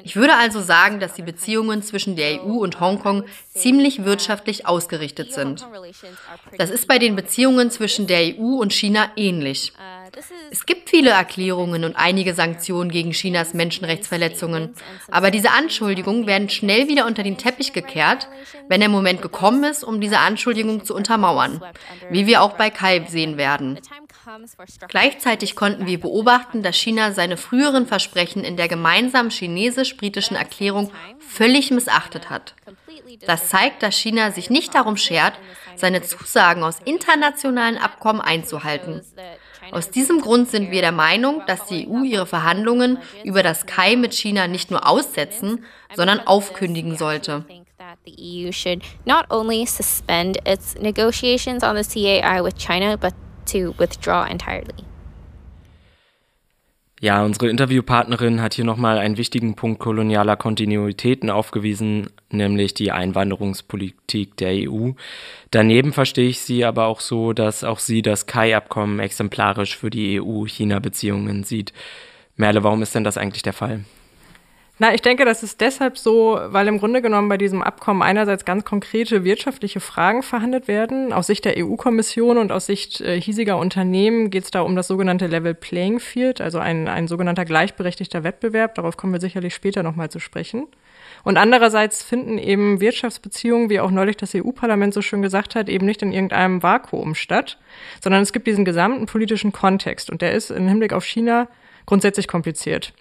Ich 0.02 0.16
würde 0.16 0.34
also 0.34 0.60
sagen, 0.60 0.98
dass 0.98 1.14
die 1.14 1.22
Beziehungen 1.22 1.82
zwischen 1.82 2.16
der 2.16 2.42
EU 2.42 2.58
und 2.58 2.80
Hongkong 2.80 3.24
ziemlich 3.54 4.04
wirtschaftlich 4.04 4.66
ausgerichtet 4.66 5.32
sind. 5.32 5.66
Das 6.56 6.70
ist 6.70 6.88
bei 6.88 6.98
den 6.98 7.14
Beziehungen 7.14 7.70
zwischen 7.70 8.06
der 8.06 8.34
EU 8.36 8.56
und 8.60 8.72
China 8.72 9.10
ähnlich. 9.16 9.72
Es 10.50 10.66
gibt 10.66 10.90
viele 10.90 11.10
Erklärungen 11.10 11.84
und 11.84 11.96
einige 11.96 12.34
Sanktionen 12.34 12.90
gegen 12.90 13.12
Chinas 13.12 13.54
Menschenrechtsverletzungen, 13.54 14.75
aber 15.10 15.30
diese 15.30 15.50
Anschuldigungen 15.50 16.26
werden 16.26 16.48
schnell 16.48 16.88
wieder 16.88 17.06
unter 17.06 17.22
den 17.22 17.38
Teppich 17.38 17.72
gekehrt, 17.72 18.28
wenn 18.68 18.80
der 18.80 18.88
Moment 18.88 19.22
gekommen 19.22 19.64
ist, 19.64 19.84
um 19.84 20.00
diese 20.00 20.18
Anschuldigungen 20.18 20.84
zu 20.84 20.94
untermauern, 20.94 21.62
wie 22.10 22.26
wir 22.26 22.42
auch 22.42 22.54
bei 22.54 22.70
Kai 22.70 23.04
sehen 23.08 23.37
werden. 23.37 23.78
Gleichzeitig 24.88 25.56
konnten 25.56 25.87
wir 25.87 26.00
beobachten, 26.00 26.62
dass 26.62 26.76
China 26.76 27.12
seine 27.12 27.37
früheren 27.37 27.87
Versprechen 27.87 28.44
in 28.44 28.56
der 28.56 28.68
gemeinsamen 28.68 29.30
chinesisch-britischen 29.30 30.37
Erklärung 30.37 30.90
völlig 31.18 31.70
missachtet 31.70 32.30
hat. 32.30 32.54
Das 33.26 33.48
zeigt, 33.48 33.82
dass 33.82 33.96
China 33.96 34.32
sich 34.32 34.50
nicht 34.50 34.75
darum 34.75 34.96
schert, 34.96 35.34
seine 35.76 36.02
Zusagen 36.02 36.62
aus 36.62 36.78
internationalen 36.84 37.78
Abkommen 37.78 38.20
einzuhalten. 38.20 39.02
Aus 39.70 39.90
diesem 39.90 40.20
Grund 40.20 40.48
sind 40.48 40.70
wir 40.70 40.80
der 40.80 40.92
Meinung, 40.92 41.42
dass 41.46 41.66
die 41.66 41.88
EU 41.88 42.02
ihre 42.02 42.26
Verhandlungen 42.26 42.98
über 43.25 43.42
das 43.42 43.66
Kai 43.66 43.96
mit 43.96 44.14
China 44.14 44.46
nicht 44.46 44.70
nur 44.70 44.88
aussetzen, 44.88 45.64
sondern 45.94 46.20
aufkündigen 46.20 46.96
sollte. 46.96 47.44
The 48.04 48.46
EU 48.46 48.52
should 48.52 48.82
not 49.04 49.30
only 49.30 49.66
suspend 49.66 50.38
its 50.46 50.75
negotiations 50.78 51.62
on 51.62 51.76
the 51.76 51.84
CAI 51.84 52.42
with 52.42 52.56
China, 52.56 52.96
but 52.96 53.14
to 53.46 53.75
withdraw 53.78 54.25
entirely. 54.25 54.84
Ja, 57.00 57.25
unsere 57.25 57.48
Interviewpartnerin 57.48 58.42
hat 58.42 58.54
hier 58.54 58.64
nochmal 58.64 58.98
einen 58.98 59.16
wichtigen 59.16 59.54
Punkt 59.54 59.78
kolonialer 59.78 60.37
Kontinuitäten 60.37 61.30
aufgewiesen, 61.30 62.10
nämlich 62.30 62.75
die 62.75 62.92
Einwanderungspolitik 62.92 64.37
der 64.37 64.70
EU. 64.70 64.90
Daneben 65.50 65.92
verstehe 65.92 66.28
ich 66.28 66.40
sie 66.40 66.64
aber 66.64 66.87
auch 66.87 67.00
so, 67.00 67.32
dass 67.32 67.64
auch 67.64 67.78
sie 67.78 68.02
das 68.02 68.26
Kai-Abkommen 68.26 69.00
exemplarisch 69.00 69.76
für 69.76 69.90
die 69.90 70.20
EU-China-Beziehungen 70.20 71.44
sieht. 71.44 71.73
Merle, 72.37 72.62
warum 72.64 72.82
ist 72.82 72.94
denn 72.94 73.04
das 73.04 73.18
eigentlich 73.18 73.42
der 73.42 73.52
Fall? 73.52 73.85
Na, 74.80 74.94
ich 74.94 75.02
denke, 75.02 75.25
das 75.25 75.42
ist 75.42 75.61
deshalb 75.61 75.99
so, 75.99 76.38
weil 76.40 76.68
im 76.68 76.78
Grunde 76.78 77.02
genommen 77.02 77.28
bei 77.28 77.37
diesem 77.37 77.62
Abkommen 77.62 78.00
einerseits 78.00 78.44
ganz 78.44 78.64
konkrete 78.64 79.25
wirtschaftliche 79.25 79.80
Fragen 79.80 80.23
verhandelt 80.23 80.68
werden. 80.68 81.12
Aus 81.12 81.26
Sicht 81.26 81.44
der 81.44 81.54
EU-Kommission 81.58 82.38
und 82.38 82.52
aus 82.52 82.66
Sicht 82.66 83.00
äh, 83.00 83.20
hiesiger 83.20 83.58
Unternehmen 83.58 84.30
geht 84.30 84.44
es 84.44 84.52
da 84.52 84.61
um 84.61 84.76
das 84.76 84.87
sogenannte 84.87 85.26
Level 85.26 85.54
Playing 85.54 85.99
Field, 85.99 86.40
also 86.40 86.61
ein, 86.61 86.87
ein 86.87 87.08
sogenannter 87.08 87.44
gleichberechtigter 87.44 88.23
Wettbewerb. 88.23 88.76
Darauf 88.76 88.97
kommen 88.97 89.12
wir 89.12 89.20
sicherlich 89.20 89.52
später 89.52 89.82
nochmal 89.82 90.11
zu 90.11 90.20
sprechen. 90.20 90.68
Und 91.25 91.37
andererseits 91.37 92.02
finden 92.02 92.38
eben 92.38 92.80
Wirtschaftsbeziehungen, 92.80 93.70
wie 93.70 93.80
auch 93.80 93.90
neulich 93.90 94.16
das 94.16 94.34
EU-Parlament 94.34 94.94
so 94.94 95.02
schön 95.02 95.22
gesagt 95.22 95.54
hat, 95.54 95.68
eben 95.68 95.87
nicht 95.87 96.02
in 96.02 96.12
irgendeinem 96.12 96.62
Vakuum 96.62 97.14
statt, 97.14 97.58
sondern 98.02 98.22
es 98.22 98.32
gibt 98.32 98.46
diesen 98.46 98.64
gesamten 98.64 99.06
politischen 99.06 99.52
Kontext 99.52 100.10
und 100.10 100.22
der 100.22 100.32
ist 100.32 100.50
im 100.50 100.68
Hinblick 100.68 100.92
auf 100.92 101.04
China 101.04 101.48
grundsätzlich 101.87 102.28
kompliziert. 102.28 102.92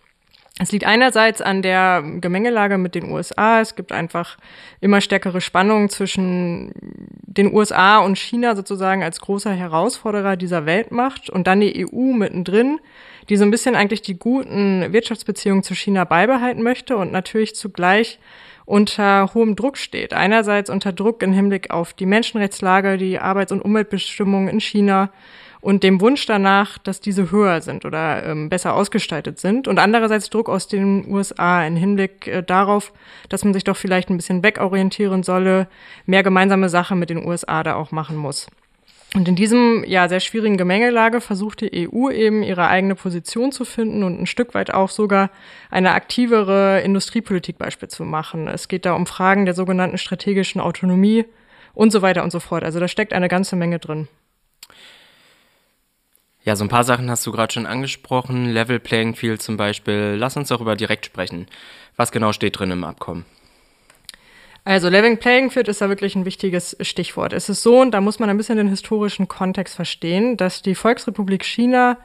Es 0.60 0.72
liegt 0.72 0.86
einerseits 0.86 1.42
an 1.42 1.62
der 1.62 2.04
Gemengelage 2.20 2.80
mit 2.80 2.96
den 2.96 3.12
USA. 3.12 3.62
Es 3.62 3.76
gibt 3.76 3.92
einfach 3.92 4.38
immer 4.82 5.02
stärkere 5.02 5.40
Spannungen 5.40 5.90
zwischen 5.90 6.72
den 7.22 7.54
USA 7.54 8.00
und 8.00 8.18
China 8.18 8.56
sozusagen 8.56 9.04
als 9.04 9.22
großer 9.22 9.52
Herausforderer 9.52 10.36
dieser 10.36 10.66
Weltmacht 10.66 11.30
und 11.30 11.46
dann 11.46 11.60
die 11.60 11.86
EU 11.86 12.14
mittendrin, 12.14 12.80
die 13.30 13.38
so 13.38 13.44
ein 13.44 13.52
bisschen 13.52 13.76
eigentlich 13.76 14.02
die 14.02 14.18
guten 14.18 14.92
Wirtschaftsbeziehungen 14.92 15.62
zu 15.62 15.76
China 15.76 16.06
beibehalten 16.06 16.64
möchte 16.64 16.98
und 16.98 17.12
natürlich 17.12 17.56
zugleich 17.56 18.18
unter 18.66 19.34
hohem 19.36 19.56
Druck 19.56 19.78
steht. 19.78 20.14
Einerseits 20.14 20.72
unter 20.72 20.92
Druck 20.92 21.22
im 21.22 21.34
Hinblick 21.34 21.70
auf 21.70 21.94
die 21.94 22.08
Menschenrechtslage, 22.08 22.98
die 22.98 23.20
Arbeits- 23.20 23.52
und 23.52 23.62
Umweltbestimmungen 23.62 24.50
in 24.50 24.60
China, 24.60 25.12
und 25.62 25.84
dem 25.84 26.02
Wunsch 26.02 26.26
danach, 26.26 26.78
dass 26.78 27.00
diese 27.00 27.32
höher 27.32 27.62
sind 27.62 27.86
oder 27.86 28.26
ähm, 28.26 28.50
besser 28.50 28.74
ausgestaltet 28.74 29.40
sind. 29.40 29.68
Und 29.68 29.80
andererseits 29.80 30.30
Druck 30.30 30.50
aus 30.50 30.68
den 30.68 31.08
USA 31.08 31.66
im 31.66 31.76
Hinblick 31.76 32.28
äh, 32.28 32.44
darauf, 32.44 32.94
dass 33.30 33.44
man 33.44 33.54
sich 33.54 33.64
doch 33.64 33.78
vielleicht 33.78 34.10
ein 34.10 34.18
bisschen 34.18 34.44
wegorientieren 34.44 35.24
solle, 35.24 35.68
mehr 36.06 36.24
gemeinsame 36.24 36.70
Sache 36.70 36.96
mit 36.96 37.10
den 37.10 37.26
USA 37.26 37.64
da 37.64 37.76
auch 37.76 37.92
machen 37.92 38.16
muss. 38.16 38.48
Und 39.16 39.28
in 39.28 39.36
diesem 39.36 39.86
ja 39.86 40.10
sehr 40.10 40.20
schwierigen 40.20 40.58
Gemengelage 40.58 41.22
versucht 41.22 41.62
die 41.62 41.90
EU 41.90 42.10
eben 42.10 42.44
ihre 42.44 42.68
eigene 42.68 42.94
Position 42.94 43.54
zu 43.54 43.64
finden 43.64 44.04
und 44.04 44.20
ein 44.20 44.26
Stück 44.28 44.54
weit 44.54 44.74
auch 44.74 44.90
sogar 44.90 45.32
eine 45.72 45.94
aktivere 45.94 46.82
Industriepolitik 46.82 47.58
beispielsweise 47.58 47.98
zu 47.98 48.04
machen. 48.04 48.48
Es 48.48 48.68
geht 48.68 48.86
da 48.86 48.94
um 48.94 49.06
Fragen 49.06 49.46
der 49.46 49.54
sogenannten 49.54 49.98
strategischen 49.98 50.60
Autonomie 50.60 51.26
und 51.74 51.92
so 51.92 52.02
weiter 52.02 52.24
und 52.24 52.32
so 52.32 52.40
fort. 52.42 52.64
Also 52.64 52.80
da 52.80 52.88
steckt 52.88 53.14
eine 53.14 53.30
ganze 53.30 53.56
Menge 53.56 53.80
drin. 53.80 54.10
Ja, 56.48 56.56
so 56.56 56.64
ein 56.64 56.70
paar 56.70 56.86
Sachen 56.86 57.12
hast 57.12 57.28
du 57.28 57.34
gerade 57.34 57.52
schon 57.52 57.66
angesprochen. 57.66 58.46
Level 58.46 58.80
Playing 58.80 59.16
Field 59.16 59.42
zum 59.42 59.58
Beispiel. 59.58 60.16
Lass 60.18 60.38
uns 60.38 60.48
darüber 60.48 60.78
direkt 60.78 61.06
sprechen. 61.06 61.46
Was 61.98 62.14
genau 62.14 62.32
steht 62.32 62.58
drin 62.58 62.72
im 62.72 62.86
Abkommen? 62.86 63.26
Also 64.64 64.88
Level 64.88 65.18
Playing 65.18 65.52
Field 65.52 65.68
ist 65.68 65.82
da 65.82 65.90
wirklich 65.90 66.16
ein 66.16 66.24
wichtiges 66.24 66.78
Stichwort. 66.80 67.34
Es 67.34 67.50
ist 67.50 67.64
so, 67.64 67.82
und 67.82 67.92
da 67.92 68.00
muss 68.00 68.20
man 68.20 68.30
ein 68.30 68.38
bisschen 68.38 68.56
den 68.56 68.70
historischen 68.70 69.28
Kontext 69.28 69.76
verstehen, 69.76 70.38
dass 70.38 70.62
die 70.62 70.74
Volksrepublik 70.74 71.44
China 71.44 71.98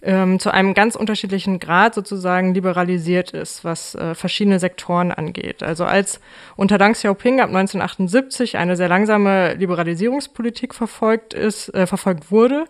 ähm, 0.00 0.38
zu 0.38 0.50
einem 0.50 0.72
ganz 0.72 0.96
unterschiedlichen 0.96 1.58
Grad 1.58 1.94
sozusagen 1.94 2.54
liberalisiert 2.54 3.32
ist, 3.32 3.66
was 3.66 3.94
äh, 3.96 4.14
verschiedene 4.14 4.60
Sektoren 4.60 5.12
angeht. 5.12 5.62
Also 5.62 5.84
als 5.84 6.22
unter 6.56 6.78
Deng 6.78 6.94
Xiaoping 6.94 7.40
ab 7.40 7.50
1978 7.50 8.56
eine 8.56 8.76
sehr 8.76 8.88
langsame 8.88 9.56
Liberalisierungspolitik 9.56 10.74
verfolgt 10.74 11.34
ist, 11.34 11.68
äh, 11.74 11.86
verfolgt 11.86 12.30
wurde, 12.30 12.64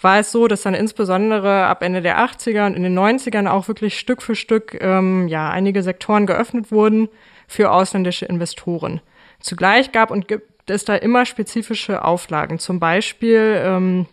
war 0.00 0.18
es 0.18 0.32
so, 0.32 0.46
dass 0.48 0.62
dann 0.62 0.74
insbesondere 0.74 1.66
ab 1.66 1.82
Ende 1.82 2.02
der 2.02 2.18
80er 2.18 2.66
und 2.66 2.74
in 2.74 2.82
den 2.82 2.98
90ern 2.98 3.48
auch 3.48 3.68
wirklich 3.68 3.98
Stück 3.98 4.22
für 4.22 4.34
Stück 4.34 4.76
ähm, 4.80 5.28
ja, 5.28 5.50
einige 5.50 5.82
Sektoren 5.82 6.26
geöffnet 6.26 6.70
wurden 6.70 7.08
für 7.48 7.70
ausländische 7.70 8.26
Investoren. 8.26 9.00
Zugleich 9.40 9.92
gab 9.92 10.10
und 10.10 10.28
gibt 10.28 10.70
es 10.70 10.84
da 10.84 10.96
immer 10.96 11.24
spezifische 11.26 12.04
Auflagen, 12.04 12.58
zum 12.58 12.80
Beispiel 12.80 13.62
ähm, 13.64 14.06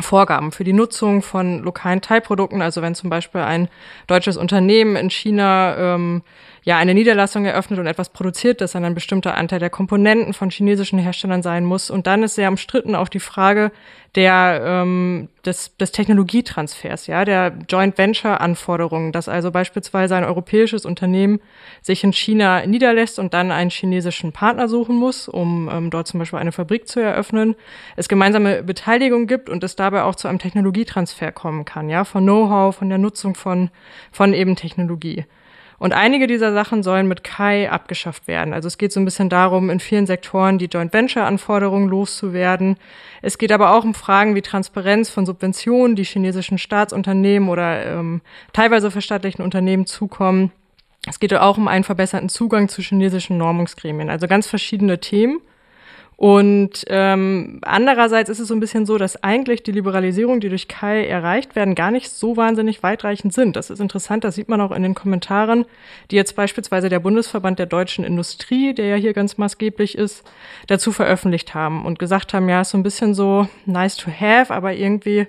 Vorgaben 0.00 0.50
für 0.50 0.64
die 0.64 0.72
Nutzung 0.72 1.22
von 1.22 1.62
lokalen 1.62 2.00
Teilprodukten. 2.00 2.62
Also 2.62 2.82
wenn 2.82 2.94
zum 2.94 3.10
Beispiel 3.10 3.42
ein 3.42 3.68
deutsches 4.08 4.36
Unternehmen 4.36 4.96
in 4.96 5.08
China 5.08 5.94
ähm, 5.94 6.22
ja 6.64 6.78
eine 6.78 6.94
Niederlassung 6.94 7.44
eröffnet 7.44 7.78
und 7.78 7.86
etwas 7.86 8.08
produziert, 8.08 8.60
dass 8.60 8.72
dann 8.72 8.84
ein 8.84 8.94
bestimmter 8.94 9.36
Anteil 9.36 9.60
der 9.60 9.70
Komponenten 9.70 10.32
von 10.32 10.50
chinesischen 10.50 10.98
Herstellern 10.98 11.42
sein 11.42 11.64
muss. 11.64 11.90
Und 11.90 12.06
dann 12.06 12.22
ist 12.22 12.34
sehr 12.34 12.48
umstritten 12.48 12.94
auch 12.94 13.08
die 13.08 13.20
Frage 13.20 13.70
der 14.14 14.62
ähm, 14.64 15.28
des, 15.44 15.76
des 15.76 15.92
Technologietransfers, 15.92 17.08
ja, 17.08 17.24
der 17.24 17.52
Joint 17.68 17.98
Venture 17.98 18.40
Anforderungen, 18.40 19.12
dass 19.12 19.28
also 19.28 19.50
beispielsweise 19.50 20.14
ein 20.16 20.24
europäisches 20.24 20.86
Unternehmen 20.86 21.40
sich 21.82 22.04
in 22.04 22.12
China 22.12 22.64
niederlässt 22.64 23.18
und 23.18 23.34
dann 23.34 23.50
einen 23.50 23.70
chinesischen 23.70 24.32
Partner 24.32 24.68
suchen 24.68 24.96
muss, 24.96 25.28
um 25.28 25.68
ähm, 25.70 25.90
dort 25.90 26.06
zum 26.06 26.20
Beispiel 26.20 26.38
eine 26.38 26.52
Fabrik 26.52 26.88
zu 26.88 27.00
eröffnen, 27.00 27.56
es 27.96 28.08
gemeinsame 28.08 28.62
Beteiligung 28.62 29.26
gibt 29.26 29.50
und 29.50 29.64
es 29.64 29.76
dabei 29.76 30.04
auch 30.04 30.14
zu 30.14 30.28
einem 30.28 30.38
Technologietransfer 30.38 31.32
kommen 31.32 31.64
kann, 31.64 31.90
ja, 31.90 32.04
von 32.04 32.22
Know-how, 32.22 32.74
von 32.74 32.88
der 32.88 32.98
Nutzung 32.98 33.34
von 33.34 33.70
von 34.12 34.32
eben 34.32 34.54
Technologie. 34.54 35.24
Und 35.78 35.92
einige 35.92 36.26
dieser 36.26 36.52
Sachen 36.52 36.82
sollen 36.82 37.08
mit 37.08 37.24
Kai 37.24 37.70
abgeschafft 37.70 38.28
werden. 38.28 38.54
Also 38.54 38.68
es 38.68 38.78
geht 38.78 38.92
so 38.92 39.00
ein 39.00 39.04
bisschen 39.04 39.28
darum, 39.28 39.70
in 39.70 39.80
vielen 39.80 40.06
Sektoren 40.06 40.58
die 40.58 40.66
Joint 40.66 40.92
Venture 40.92 41.24
Anforderungen 41.24 41.88
loszuwerden. 41.88 42.76
Es 43.22 43.38
geht 43.38 43.52
aber 43.52 43.74
auch 43.74 43.84
um 43.84 43.94
Fragen 43.94 44.34
wie 44.34 44.42
Transparenz 44.42 45.10
von 45.10 45.26
Subventionen, 45.26 45.96
die 45.96 46.04
chinesischen 46.04 46.58
Staatsunternehmen 46.58 47.48
oder 47.48 47.86
ähm, 47.86 48.20
teilweise 48.52 48.90
verstaatlichten 48.90 49.44
Unternehmen 49.44 49.86
zukommen. 49.86 50.52
Es 51.06 51.20
geht 51.20 51.34
auch 51.34 51.58
um 51.58 51.68
einen 51.68 51.84
verbesserten 51.84 52.28
Zugang 52.28 52.68
zu 52.68 52.80
chinesischen 52.80 53.36
Normungsgremien. 53.36 54.08
Also 54.08 54.26
ganz 54.26 54.46
verschiedene 54.46 55.00
Themen. 55.00 55.40
Und 56.16 56.84
ähm, 56.88 57.58
andererseits 57.62 58.30
ist 58.30 58.38
es 58.38 58.48
so 58.48 58.54
ein 58.54 58.60
bisschen 58.60 58.86
so, 58.86 58.98
dass 58.98 59.22
eigentlich 59.24 59.64
die 59.64 59.72
Liberalisierung, 59.72 60.40
die 60.40 60.48
durch 60.48 60.68
Kai 60.68 61.06
erreicht 61.06 61.56
werden, 61.56 61.74
gar 61.74 61.90
nicht 61.90 62.10
so 62.10 62.36
wahnsinnig 62.36 62.82
weitreichend 62.82 63.32
sind. 63.32 63.56
Das 63.56 63.68
ist 63.68 63.80
interessant, 63.80 64.22
das 64.22 64.36
sieht 64.36 64.48
man 64.48 64.60
auch 64.60 64.70
in 64.70 64.84
den 64.84 64.94
Kommentaren, 64.94 65.64
die 66.10 66.16
jetzt 66.16 66.36
beispielsweise 66.36 66.88
der 66.88 67.00
Bundesverband 67.00 67.58
der 67.58 67.66
deutschen 67.66 68.04
Industrie, 68.04 68.74
der 68.74 68.86
ja 68.86 68.96
hier 68.96 69.12
ganz 69.12 69.38
maßgeblich 69.38 69.98
ist, 69.98 70.24
dazu 70.68 70.92
veröffentlicht 70.92 71.54
haben 71.54 71.84
und 71.84 71.98
gesagt 71.98 72.32
haben, 72.32 72.48
ja, 72.48 72.60
ist 72.60 72.70
so 72.70 72.78
ein 72.78 72.84
bisschen 72.84 73.14
so 73.14 73.48
nice 73.66 73.96
to 73.96 74.10
have, 74.10 74.54
aber 74.54 74.72
irgendwie 74.72 75.26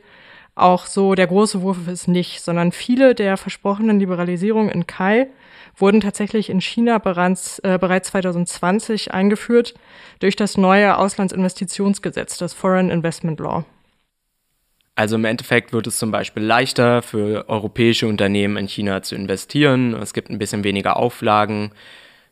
auch 0.53 0.85
so 0.85 1.15
der 1.15 1.27
große 1.27 1.61
Wurf 1.61 1.87
ist 1.87 2.07
nicht, 2.07 2.41
sondern 2.41 2.71
viele 2.71 3.15
der 3.15 3.37
versprochenen 3.37 3.99
Liberalisierungen 3.99 4.69
in 4.69 4.87
Kai 4.87 5.27
wurden 5.77 6.01
tatsächlich 6.01 6.50
in 6.50 6.62
China 6.62 6.98
bereits, 6.98 7.60
äh, 7.60 7.77
bereits 7.79 8.10
2020 8.10 9.13
eingeführt 9.13 9.74
durch 10.20 10.36
das 10.36 10.58
neue 10.58 10.98
Auslandsinvestitionsgesetz, 10.98 12.38
das 12.38 12.53
Foreign 12.53 12.89
Investment 12.89 13.39
Law. 13.39 13.65
Also 14.96 15.15
im 15.15 15.25
Endeffekt 15.25 15.74
wird 15.74 15.88
es 15.88 15.98
zum 15.98 16.12
Beispiel 16.12 16.44
leichter 16.44 17.01
für 17.01 17.50
europäische 17.50 18.08
Unternehmen 18.08 18.55
in 18.55 18.67
China 18.67 19.01
zu 19.01 19.15
investieren. 19.15 19.94
Es 19.94 20.13
gibt 20.13 20.29
ein 20.29 20.39
bisschen 20.39 20.63
weniger 20.63 20.96
Auflagen. 20.96 21.72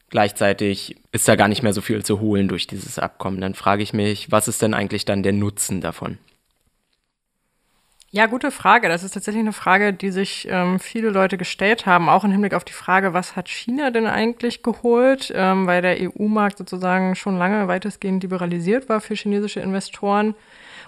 Gleichzeitig 0.09 0.95
ist 1.11 1.27
da 1.27 1.35
gar 1.35 1.49
nicht 1.49 1.63
mehr 1.63 1.73
so 1.73 1.81
viel 1.81 2.05
zu 2.05 2.21
holen 2.21 2.47
durch 2.47 2.67
dieses 2.67 2.99
Abkommen. 2.99 3.41
Dann 3.41 3.53
frage 3.53 3.83
ich 3.83 3.93
mich, 3.93 4.31
was 4.31 4.47
ist 4.47 4.61
denn 4.61 4.73
eigentlich 4.73 5.03
dann 5.03 5.23
der 5.23 5.33
Nutzen 5.33 5.81
davon? 5.81 6.19
Ja, 8.15 8.27
gute 8.27 8.51
Frage. 8.51 8.89
Das 8.89 9.03
ist 9.03 9.15
tatsächlich 9.15 9.41
eine 9.41 9.53
Frage, 9.53 9.91
die 9.91 10.11
sich 10.11 10.47
ähm, 10.47 10.79
viele 10.79 11.09
Leute 11.09 11.35
gestellt 11.35 11.87
haben, 11.87 12.09
auch 12.09 12.23
im 12.23 12.29
Hinblick 12.29 12.53
auf 12.53 12.63
die 12.63 12.71
Frage, 12.71 13.13
was 13.13 13.35
hat 13.35 13.49
China 13.49 13.89
denn 13.89 14.05
eigentlich 14.05 14.61
geholt, 14.61 15.33
ähm, 15.35 15.65
weil 15.65 15.81
der 15.81 15.97
EU-Markt 15.99 16.59
sozusagen 16.59 17.15
schon 17.15 17.39
lange 17.39 17.67
weitestgehend 17.67 18.21
liberalisiert 18.21 18.87
war 18.87 19.01
für 19.01 19.15
chinesische 19.15 19.61
Investoren. 19.61 20.35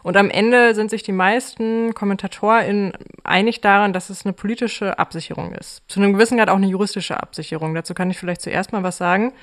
Und 0.05 0.17
am 0.17 0.29
Ende 0.29 0.75
sind 0.75 0.91
sich 0.91 1.01
die 1.01 1.11
meisten 1.11 1.95
KommentatorInnen 1.95 2.93
einig 3.23 3.61
daran, 3.61 3.91
dass 3.91 4.11
es 4.11 4.23
eine 4.23 4.33
politische 4.33 4.99
Absicherung 4.99 5.51
ist. 5.53 5.81
Zu 5.87 5.99
einem 5.99 6.13
gewissen 6.13 6.37
Grad 6.37 6.47
auch 6.47 6.57
eine 6.57 6.67
juristische 6.67 7.19
Absicherung. 7.19 7.73
Dazu 7.73 7.95
kann 7.95 8.11
ich 8.11 8.19
vielleicht 8.19 8.41
zuerst 8.41 8.71
mal 8.71 8.83
was 8.83 8.97
sagen, 8.97 9.33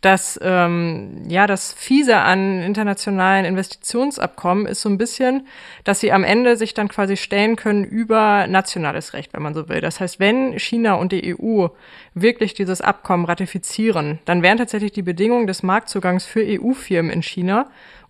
dass 0.00 0.36
ähm, 0.42 1.22
ja 1.28 1.46
das 1.46 1.72
Fiese 1.72 2.16
an 2.16 2.62
internationalen 2.62 3.44
Investitionsabkommen 3.44 4.66
ist 4.66 4.80
so 4.80 4.88
ein 4.88 4.98
bisschen, 4.98 5.46
dass 5.84 6.00
sie 6.00 6.10
am 6.10 6.24
Ende 6.24 6.56
sich 6.56 6.74
dann 6.74 6.88
quasi 6.88 7.16
stellen 7.16 7.54
können 7.54 7.84
über 7.84 8.48
nationales 8.48 9.12
Recht, 9.12 9.32
wenn 9.34 9.42
man 9.42 9.54
so 9.54 9.68
will. 9.68 9.80
Das 9.80 10.00
heißt, 10.00 10.18
wenn 10.18 10.58
China 10.58 10.94
und 10.94 11.12
die 11.12 11.38
EU 11.38 11.68
wirklich 12.14 12.54
dieses 12.54 12.80
Abkommen 12.80 13.24
ratifizieren, 13.24 14.18
dann 14.24 14.42
wären 14.42 14.58
tatsächlich 14.58 14.90
die 14.90 15.02
Bedingungen 15.02 15.46
des 15.46 15.62
Marktzugangs 15.62 16.26
für 16.26 16.44
EU-Firmen 16.44 17.12
in 17.12 17.22
China 17.22 17.68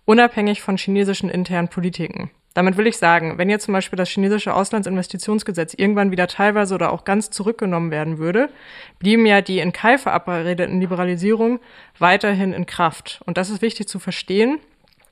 unabhängig 0.09 0.63
von 0.63 0.75
chinesischen 0.75 1.29
internen 1.29 1.67
Politiken. 1.67 2.31
Damit 2.55 2.77
will 2.77 2.87
ich 2.87 2.97
sagen, 2.97 3.37
wenn 3.37 3.47
jetzt 3.47 3.65
zum 3.65 3.75
Beispiel 3.75 3.95
das 3.95 4.09
chinesische 4.09 4.55
Auslandsinvestitionsgesetz 4.55 5.75
irgendwann 5.75 6.09
wieder 6.09 6.25
teilweise 6.25 6.73
oder 6.73 6.91
auch 6.91 7.03
ganz 7.03 7.29
zurückgenommen 7.29 7.91
werden 7.91 8.17
würde, 8.17 8.49
blieben 8.97 9.27
ja 9.27 9.41
die 9.41 9.59
in 9.59 9.71
Kai 9.71 9.99
verabredeten 9.99 10.81
Liberalisierungen 10.81 11.59
weiterhin 11.99 12.53
in 12.53 12.65
Kraft. 12.65 13.21
Und 13.27 13.37
das 13.37 13.51
ist 13.51 13.61
wichtig 13.61 13.87
zu 13.87 13.99
verstehen, 13.99 14.57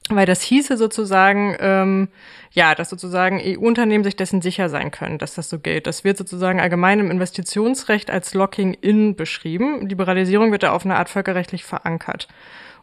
weil 0.10 0.26
das 0.26 0.42
hieße 0.42 0.78
sozusagen, 0.78 1.56
ähm, 1.60 2.08
ja, 2.50 2.74
dass 2.74 2.90
sozusagen 2.90 3.40
EU-Unternehmen 3.40 4.04
sich 4.04 4.16
dessen 4.16 4.42
sicher 4.42 4.68
sein 4.68 4.90
können, 4.90 5.20
dass 5.20 5.36
das 5.36 5.48
so 5.48 5.60
gilt. 5.60 5.86
Das 5.86 6.04
wird 6.04 6.18
sozusagen 6.18 6.60
allgemein 6.60 7.00
im 7.00 7.12
Investitionsrecht 7.12 8.10
als 8.10 8.34
Locking-in 8.34 9.16
beschrieben. 9.16 9.88
Liberalisierung 9.88 10.52
wird 10.52 10.64
da 10.64 10.72
auf 10.72 10.86
eine 10.86 10.96
Art 10.96 11.10
völkerrechtlich 11.10 11.66
verankert. 11.66 12.28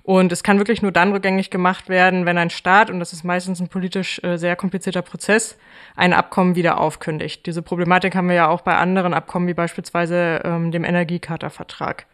Und 0.04 0.32
es 0.32 0.42
kann 0.42 0.58
wirklich 0.58 0.82
nur 0.82 0.92
dann 0.92 1.12
rückgängig 1.12 1.49
gemacht 1.49 1.88
werden, 1.88 2.26
wenn 2.26 2.37
ein 2.37 2.50
Staat, 2.50 2.90
und 2.90 3.00
das 3.00 3.14
ist 3.14 3.25
meistens 3.25 3.58
ein 3.58 3.68
politisch 3.68 4.23
äh, 4.23 4.37
sehr 4.37 4.54
komplizierter 4.54 5.00
Prozess, 5.00 5.56
ein 5.96 6.12
Abkommen 6.12 6.56
wieder 6.56 6.78
aufkündigt. 6.78 7.46
Diese 7.46 7.62
Problematik 7.62 8.14
haben 8.14 8.28
wir 8.28 8.37
ja 8.37 8.49
auch 8.49 8.61
bei 8.61 8.76
anderen 8.76 9.14
Abkommen, 9.14 9.49
wie 9.49 9.54
beispielsweise 9.54 10.42
ähm, 10.44 10.70
dem 10.73 10.84
Energiecharta-Vertrag. 10.84 12.04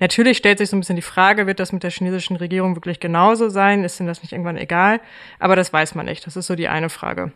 Natürlich 0.00 0.36
stellt 0.36 0.58
sich 0.58 0.68
so 0.68 0.76
ein 0.76 0.80
bisschen 0.80 0.96
die 0.96 1.02
Frage, 1.02 1.46
wird 1.46 1.60
das 1.60 1.72
mit 1.72 1.84
der 1.84 1.92
chinesischen 1.92 2.34
Regierung 2.34 2.74
wirklich 2.74 2.98
genauso 2.98 3.50
sein? 3.50 3.84
Ist 3.84 4.00
denn 4.00 4.08
das 4.08 4.20
nicht 4.22 4.32
irgendwann 4.32 4.56
egal? 4.56 5.00
Aber 5.38 5.54
das 5.54 5.72
weiß 5.72 5.94
man 5.94 6.06
nicht. 6.06 6.26
Das 6.26 6.36
ist 6.36 6.48
so 6.48 6.56
die 6.56 6.66
eine 6.66 6.90
Frage. 6.90 7.30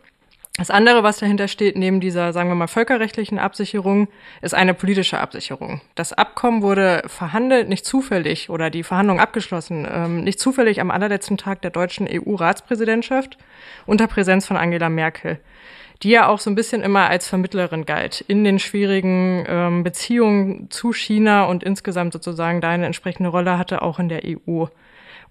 Das 0.55 0.69
andere, 0.69 1.01
was 1.01 1.17
dahinter 1.17 1.47
steht, 1.47 1.75
neben 1.75 1.99
dieser, 1.99 2.31
sagen 2.31 2.47
wir 2.47 2.55
mal, 2.55 2.67
völkerrechtlichen 2.67 3.39
Absicherung, 3.39 4.07
ist 4.43 4.53
eine 4.53 4.75
politische 4.75 5.19
Absicherung. 5.19 5.81
Das 5.95 6.13
Abkommen 6.13 6.61
wurde 6.61 7.01
verhandelt, 7.07 7.69
nicht 7.69 7.87
zufällig, 7.87 8.51
oder 8.51 8.69
die 8.69 8.83
Verhandlung 8.83 9.19
abgeschlossen, 9.19 9.87
ähm, 9.91 10.23
nicht 10.23 10.39
zufällig 10.39 10.79
am 10.79 10.91
allerletzten 10.91 11.37
Tag 11.37 11.63
der 11.63 11.71
deutschen 11.71 12.07
EU-Ratspräsidentschaft 12.07 13.39
unter 13.87 14.05
Präsenz 14.05 14.45
von 14.45 14.55
Angela 14.55 14.89
Merkel, 14.89 15.39
die 16.03 16.11
ja 16.11 16.27
auch 16.27 16.37
so 16.37 16.51
ein 16.51 16.55
bisschen 16.55 16.83
immer 16.83 17.09
als 17.09 17.27
Vermittlerin 17.27 17.85
galt 17.85 18.21
in 18.21 18.43
den 18.43 18.59
schwierigen 18.59 19.45
ähm, 19.47 19.83
Beziehungen 19.83 20.69
zu 20.69 20.93
China 20.93 21.45
und 21.45 21.63
insgesamt 21.63 22.13
sozusagen 22.13 22.61
da 22.61 22.69
eine 22.69 22.85
entsprechende 22.85 23.29
Rolle 23.29 23.57
hatte, 23.57 23.81
auch 23.81 23.97
in 23.97 24.07
der 24.07 24.21
EU. 24.23 24.65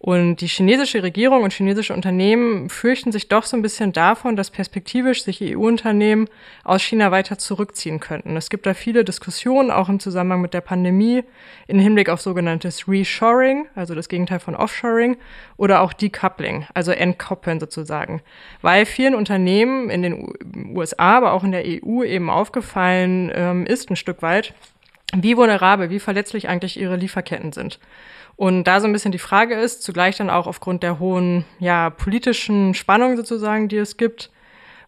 Und 0.03 0.41
die 0.41 0.49
chinesische 0.49 1.05
Regierung 1.05 1.45
und 1.45 1.53
chinesische 1.53 1.95
Unternehmen 1.95 2.69
fürchten 2.69 3.13
sich 3.13 3.29
doch 3.29 3.45
so 3.45 3.57
ein 3.57 3.63
bisschen 3.63 3.93
davon, 3.93 4.35
dass 4.35 4.51
perspektivisch 4.51 5.23
sich 5.23 5.41
EU-Unternehmen 5.41 6.27
aus 6.65 6.83
China 6.83 7.13
weiter 7.13 7.39
zurückziehen 7.39 8.01
könnten. 8.01 8.37
Es 8.37 8.51
gibt 8.51 8.67
da 8.67 8.75
viele 8.75 9.05
Diskussionen, 9.05 9.71
auch 9.71 9.89
im 9.89 10.01
Zusammenhang 10.01 10.41
mit 10.41 10.55
der 10.55 10.61
Pandemie, 10.61 11.23
im 11.69 11.79
Hinblick 11.79 12.09
auf 12.09 12.21
sogenanntes 12.21 12.89
Reshoring, 12.89 13.67
also 13.77 13.95
das 13.95 14.09
Gegenteil 14.09 14.41
von 14.41 14.57
Offshoring, 14.57 15.19
oder 15.57 15.83
auch 15.83 15.93
Decoupling, 15.93 16.67
also 16.75 16.91
entkoppeln 16.91 17.61
sozusagen. 17.61 18.23
Weil 18.61 18.87
vielen 18.87 19.15
Unternehmen 19.15 19.89
in 19.89 20.03
den 20.03 20.35
USA, 20.75 21.19
aber 21.19 21.33
auch 21.33 21.45
in 21.45 21.53
der 21.53 21.63
EU 21.65 22.03
eben 22.03 22.29
aufgefallen 22.29 23.31
ähm, 23.33 23.67
ist, 23.67 23.89
ein 23.89 23.95
Stück 23.95 24.21
weit, 24.21 24.53
wie 25.17 25.37
vulnerabel, 25.37 25.91
wie 25.91 26.01
verletzlich 26.01 26.49
eigentlich 26.49 26.79
ihre 26.79 26.97
Lieferketten 26.97 27.53
sind. 27.53 27.79
Und 28.37 28.65
da 28.65 28.81
so 28.81 28.87
ein 28.87 28.93
bisschen 28.93 29.13
die 29.13 29.19
Frage 29.19 29.55
ist, 29.55 29.83
zugleich 29.83 30.17
dann 30.17 30.31
auch 30.31 30.47
aufgrund 30.47 30.83
der 30.83 30.99
hohen 30.99 31.45
ja, 31.59 31.91
politischen 31.91 32.75
Spannung 32.75 33.17
sozusagen, 33.17 33.69
die 33.69 33.77
es 33.77 33.97
gibt, 33.97 34.32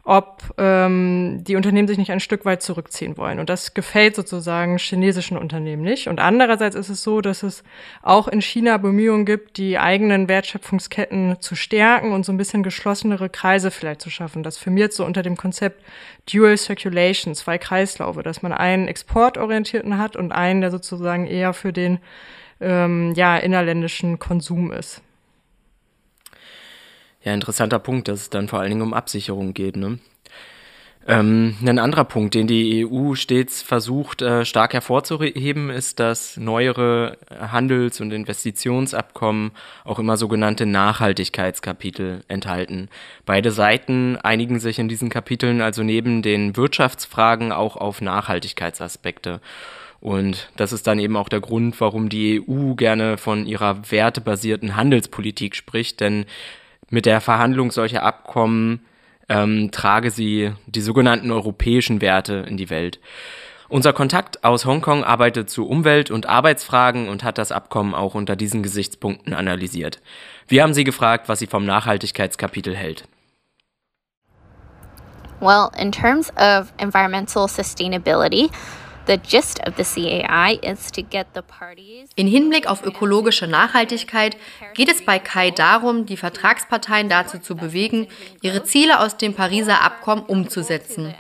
ob 0.05 0.55
ähm, 0.59 1.43
die 1.45 1.57
Unternehmen 1.57 1.89
sich 1.89 1.97
nicht 1.97 2.13
ein 2.13 2.21
Stück 2.21 2.45
weit 2.45 2.63
zurückziehen 2.63 3.17
wollen. 3.17 3.39
Und 3.39 3.49
das 3.49 3.73
gefällt 3.73 4.15
sozusagen 4.15 4.77
chinesischen 4.77 5.39
Unternehmen 5.39 5.83
nicht. 5.83 6.09
Und 6.09 6.21
andererseits 6.21 6.77
ist 6.77 6.91
es 6.91 7.03
so, 7.03 7.23
dass 7.23 7.43
es 7.43 7.65
auch 8.03 8.29
in 8.29 8.43
China 8.43 8.77
Bemühungen 8.77 9.25
gibt, 9.25 9.57
die 9.57 9.79
eigenen 9.79 10.29
Wertschöpfungsketten 10.29 11.41
zu 11.41 11.55
stärken 11.55 12.13
und 12.13 12.27
so 12.27 12.33
ein 12.33 12.37
bisschen 12.37 12.63
geschlossenere 12.63 13.31
Kreise 13.31 13.71
vielleicht 13.71 14.03
zu 14.03 14.11
schaffen. 14.11 14.43
Das 14.43 14.59
firmiert 14.59 14.93
so 14.93 15.07
unter 15.07 15.23
dem 15.23 15.39
Konzept 15.39 15.83
Dual 16.31 16.59
Circulation, 16.59 17.35
zwei 17.35 17.57
Kreislaufe, 17.57 18.23
dass 18.23 18.43
man 18.43 18.53
einen 18.53 18.89
exportorientierten 18.89 19.97
hat 19.97 20.17
und 20.17 20.33
einen, 20.33 20.61
der 20.61 20.71
sozusagen 20.71 21.27
eher 21.27 21.55
für 21.55 21.73
den 21.73 21.99
ähm, 22.61 23.13
ja, 23.17 23.39
innerländischen 23.39 24.19
Konsum 24.19 24.71
ist. 24.71 25.01
Ja, 27.25 27.33
interessanter 27.33 27.79
Punkt, 27.79 28.09
dass 28.09 28.21
es 28.21 28.31
dann 28.31 28.49
vor 28.49 28.61
allen 28.61 28.71
Dingen 28.71 28.83
um 28.83 28.93
Absicherung 28.93 29.55
geht. 29.55 29.77
Ne? 29.77 29.99
Ähm, 31.07 31.57
ein 31.65 31.79
anderer 31.79 32.05
Punkt, 32.05 32.35
den 32.35 32.47
die 32.47 32.87
EU 32.87 33.15
stets 33.15 33.63
versucht 33.63 34.23
äh, 34.23 34.45
stark 34.45 34.75
hervorzuheben, 34.75 35.71
ist, 35.71 36.01
dass 36.01 36.37
neuere 36.37 37.19
Handels- 37.31 38.01
und 38.01 38.11
Investitionsabkommen 38.11 39.53
auch 39.85 39.99
immer 39.99 40.17
sogenannte 40.19 40.67
Nachhaltigkeitskapitel 40.67 42.25
enthalten. 42.29 42.89
Beide 43.25 43.53
Seiten 43.53 44.17
einigen 44.17 44.61
sich 44.61 44.79
in 44.79 44.89
diesen 44.89 45.09
Kapiteln 45.09 45.63
also 45.63 45.83
neben 45.83 46.23
den 46.23 46.57
Wirtschaftsfragen 46.57 47.53
auch 47.53 47.77
auf 47.77 48.01
Nachhaltigkeitsaspekte. 48.01 49.41
Und 50.01 50.51
das 50.57 50.75
ist 50.75 50.87
dann 50.87 50.99
eben 50.99 51.17
auch 51.17 51.31
der 51.31 51.41
Grund, 51.41 51.81
warum 51.81 52.11
die 52.11 52.43
EU 52.47 52.75
gerne 52.75 53.17
von 53.17 53.47
ihrer 53.47 53.91
wertebasierten 53.91 54.77
Handelspolitik 54.77 55.57
spricht, 55.57 56.01
denn 56.01 56.27
mit 56.95 57.07
der 57.07 57.21
Verhandlung 57.21 57.71
solcher 57.71 58.03
Abkommen 58.03 58.87
ähm, 59.29 59.71
trage 59.73 60.11
sie 60.11 60.53
die 60.67 60.81
sogenannten 60.81 61.31
europäischen 61.31 62.01
Werte 62.01 62.45
in 62.49 62.57
die 62.57 62.71
Welt. 62.71 63.01
Unser 63.69 63.93
Kontakt 63.93 64.45
aus 64.45 64.67
Hongkong 64.67 65.03
arbeitet 65.03 65.51
zu 65.51 65.67
Umwelt- 65.67 66.11
und 66.11 66.27
Arbeitsfragen 66.27 67.09
und 67.09 67.25
hat 67.25 67.39
das 67.39 67.51
Abkommen 67.51 67.95
auch 67.95 68.15
unter 68.15 68.37
diesen 68.37 68.63
Gesichtspunkten 68.63 69.35
analysiert. 69.35 70.01
Wir 70.47 70.63
haben 70.63 70.75
sie 70.75 70.85
gefragt, 70.85 71.29
was 71.29 71.41
sie 71.41 71.47
vom 71.47 71.65
Nachhaltigkeitskapitel 71.65 72.77
hält. 72.77 73.05
Well, 75.41 75.71
in 75.77 75.91
terms 75.91 76.31
of 76.37 76.73
environmental 76.79 77.49
sustainability, 77.49 78.51
in 82.17 82.27
Hinblick 82.27 82.67
auf 82.67 82.85
ökologische 82.85 83.47
Nachhaltigkeit 83.47 84.37
geht 84.75 84.91
es 84.91 85.05
bei 85.05 85.19
Kai 85.19 85.51
darum, 85.51 86.07
die 86.07 86.17
Vertragsparteien 86.17 87.09
dazu 87.09 87.39
zu 87.39 87.57
bewegen, 87.57 88.07
ihre 88.43 88.65
Ziele 88.65 89.01
aus 89.01 89.17
dem 89.17 89.35
Pariser 89.35 89.83
Abkommen 89.83 90.25
umzusetzen. 90.25 91.15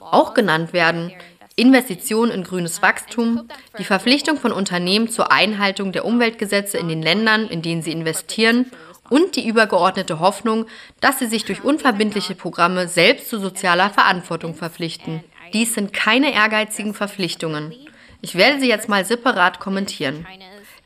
Auch 0.00 0.34
genannt 0.34 0.72
werden 0.72 1.12
Investitionen 1.56 2.32
in 2.32 2.44
grünes 2.44 2.82
Wachstum, 2.82 3.48
die 3.78 3.84
Verpflichtung 3.84 4.36
von 4.36 4.52
Unternehmen 4.52 5.08
zur 5.08 5.32
Einhaltung 5.32 5.92
der 5.92 6.04
Umweltgesetze 6.04 6.76
in 6.76 6.88
den 6.88 7.02
Ländern, 7.02 7.48
in 7.48 7.62
denen 7.62 7.80
sie 7.82 7.92
investieren 7.92 8.70
und 9.08 9.36
die 9.36 9.46
übergeordnete 9.46 10.20
Hoffnung, 10.20 10.66
dass 11.00 11.18
sie 11.18 11.26
sich 11.26 11.44
durch 11.44 11.64
unverbindliche 11.64 12.34
Programme 12.34 12.88
selbst 12.88 13.30
zu 13.30 13.38
sozialer 13.38 13.90
Verantwortung 13.90 14.54
verpflichten. 14.54 15.24
Dies 15.52 15.74
sind 15.74 15.92
keine 15.92 16.32
ehrgeizigen 16.32 16.94
Verpflichtungen. 16.94 17.74
Ich 18.20 18.34
werde 18.34 18.60
sie 18.60 18.68
jetzt 18.68 18.88
mal 18.88 19.04
separat 19.04 19.60
kommentieren. 19.60 20.26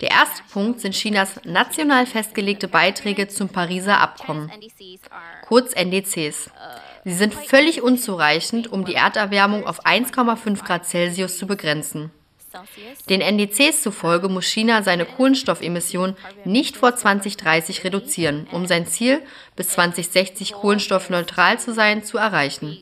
Der 0.01 0.11
erste 0.11 0.43
Punkt 0.51 0.81
sind 0.81 0.95
Chinas 0.95 1.41
national 1.45 2.07
festgelegte 2.07 2.69
Beiträge 2.69 3.29
zum 3.29 3.49
Pariser 3.51 4.01
Abkommen, 4.01 4.51
kurz 5.47 5.75
NDCs. 5.75 6.51
Sie 7.05 7.15
sind 7.15 7.35
völlig 7.35 7.83
unzureichend, 7.83 8.73
um 8.73 8.85
die 8.85 8.95
Erderwärmung 8.95 9.67
auf 9.67 9.85
1,5 9.85 10.65
Grad 10.65 10.87
Celsius 10.87 11.39
zu 11.39 11.47
begrenzen. 11.47 12.11
Den 13.09 13.21
NDCs 13.21 13.83
zufolge 13.83 14.29
muss 14.29 14.47
China 14.47 14.83
seine 14.83 15.05
Kohlenstoffemissionen 15.05 16.17
nicht 16.45 16.77
vor 16.77 16.97
2030 16.97 17.85
reduzieren, 17.85 18.49
um 18.51 18.67
sein 18.67 18.87
Ziel, 18.87 19.23
bis 19.55 19.69
2060 19.69 20.53
kohlenstoffneutral 20.55 21.61
zu 21.61 21.73
sein, 21.73 22.03
zu 22.03 22.19
erreichen. 22.19 22.79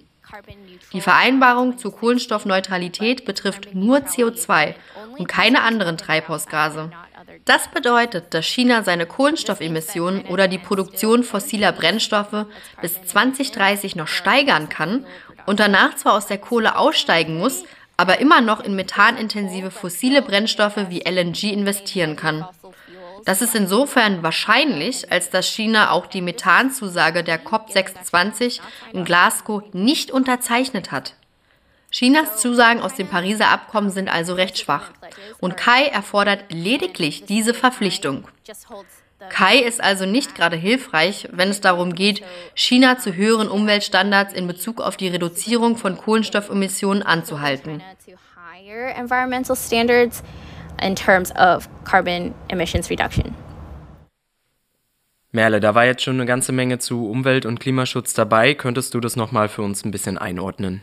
Die 0.93 1.01
Vereinbarung 1.01 1.79
zur 1.79 1.95
Kohlenstoffneutralität 1.95 3.25
betrifft 3.25 3.75
nur 3.75 3.99
CO2 3.99 4.75
und 5.17 5.29
keine 5.29 5.63
anderen 5.63 5.97
Treibhausgase. 5.97 6.91
Das 7.45 7.69
bedeutet, 7.69 8.35
dass 8.35 8.47
China 8.47 8.83
seine 8.83 9.07
Kohlenstoffemissionen 9.07 10.27
oder 10.27 10.49
die 10.49 10.59
Produktion 10.59 11.25
fossiler 11.25 11.73
Brennstoffe 11.73 12.47
bis 12.81 13.03
2030 13.05 13.97
noch 13.97 14.09
steigern 14.09 14.69
kann 14.69 15.07
und 15.47 15.61
danach 15.61 15.97
zwar 15.97 16.15
aus 16.15 16.27
der 16.27 16.39
Kohle 16.39 16.77
aussteigen 16.77 17.39
muss, 17.39 17.65
aber 17.97 18.21
immer 18.21 18.41
noch 18.41 18.61
in 18.61 18.77
methanintensive 18.77 19.71
fossile 19.71 20.23
Brennstoffe 20.23 20.89
wie 20.89 21.01
LNG 21.01 21.53
investieren 21.53 22.17
kann. 22.17 22.47
Das 23.25 23.43
ist 23.43 23.55
insofern 23.55 24.23
wahrscheinlich, 24.23 25.11
als 25.11 25.31
dass 25.31 25.47
China 25.47 25.91
auch 25.91 26.07
die 26.07 26.21
Methanzusage 26.21 27.25
der 27.25 27.45
COP26 27.45 28.61
in 28.93 29.05
Glasgow 29.05 29.63
nicht 29.73 30.11
unterzeichnet 30.11 30.93
hat. 30.93 31.15
Chinas 31.91 32.37
Zusagen 32.37 32.83
aus 32.83 32.95
dem 32.95 33.09
Pariser 33.09 33.49
Abkommen 33.49 33.91
sind 33.91 34.09
also 34.09 34.35
recht 34.35 34.59
schwach. 34.59 34.91
Und 35.41 35.57
Kai 35.57 35.87
erfordert 35.87 36.45
lediglich 36.51 37.25
diese 37.25 37.55
Verpflichtung. 37.55 38.29
Kai 39.31 39.59
ist 39.59 39.83
also 39.83 40.07
nicht 40.07 40.35
gerade 40.35 40.57
hilfreich, 40.57 41.29
wenn 41.33 41.49
es 41.49 41.61
darum 41.61 41.95
geht, 41.95 42.23
China 42.55 42.99
zu 42.99 43.15
höheren 43.15 43.49
Umweltstandards 43.49 44.33
in 44.33 44.47
Bezug 44.47 44.81
auf 44.81 44.97
die 44.97 45.09
Reduzierung 45.09 45.77
von 45.77 45.97
Kohlenstoffemissionen 45.97 47.03
anzuhalten. 47.03 47.83
Merle, 55.31 55.61
da 55.61 55.75
war 55.75 55.85
jetzt 55.85 56.03
schon 56.03 56.15
eine 56.15 56.27
ganze 56.27 56.53
Menge 56.53 56.79
zu 56.79 57.07
Umwelt- 57.07 57.45
und 57.45 57.61
Klimaschutz 57.61 58.15
dabei. 58.15 58.55
Könntest 58.55 58.95
du 58.95 59.01
das 59.01 59.15
nochmal 59.15 59.49
für 59.49 59.63
uns 59.63 59.85
ein 59.85 59.91
bisschen 59.91 60.17
einordnen? 60.17 60.81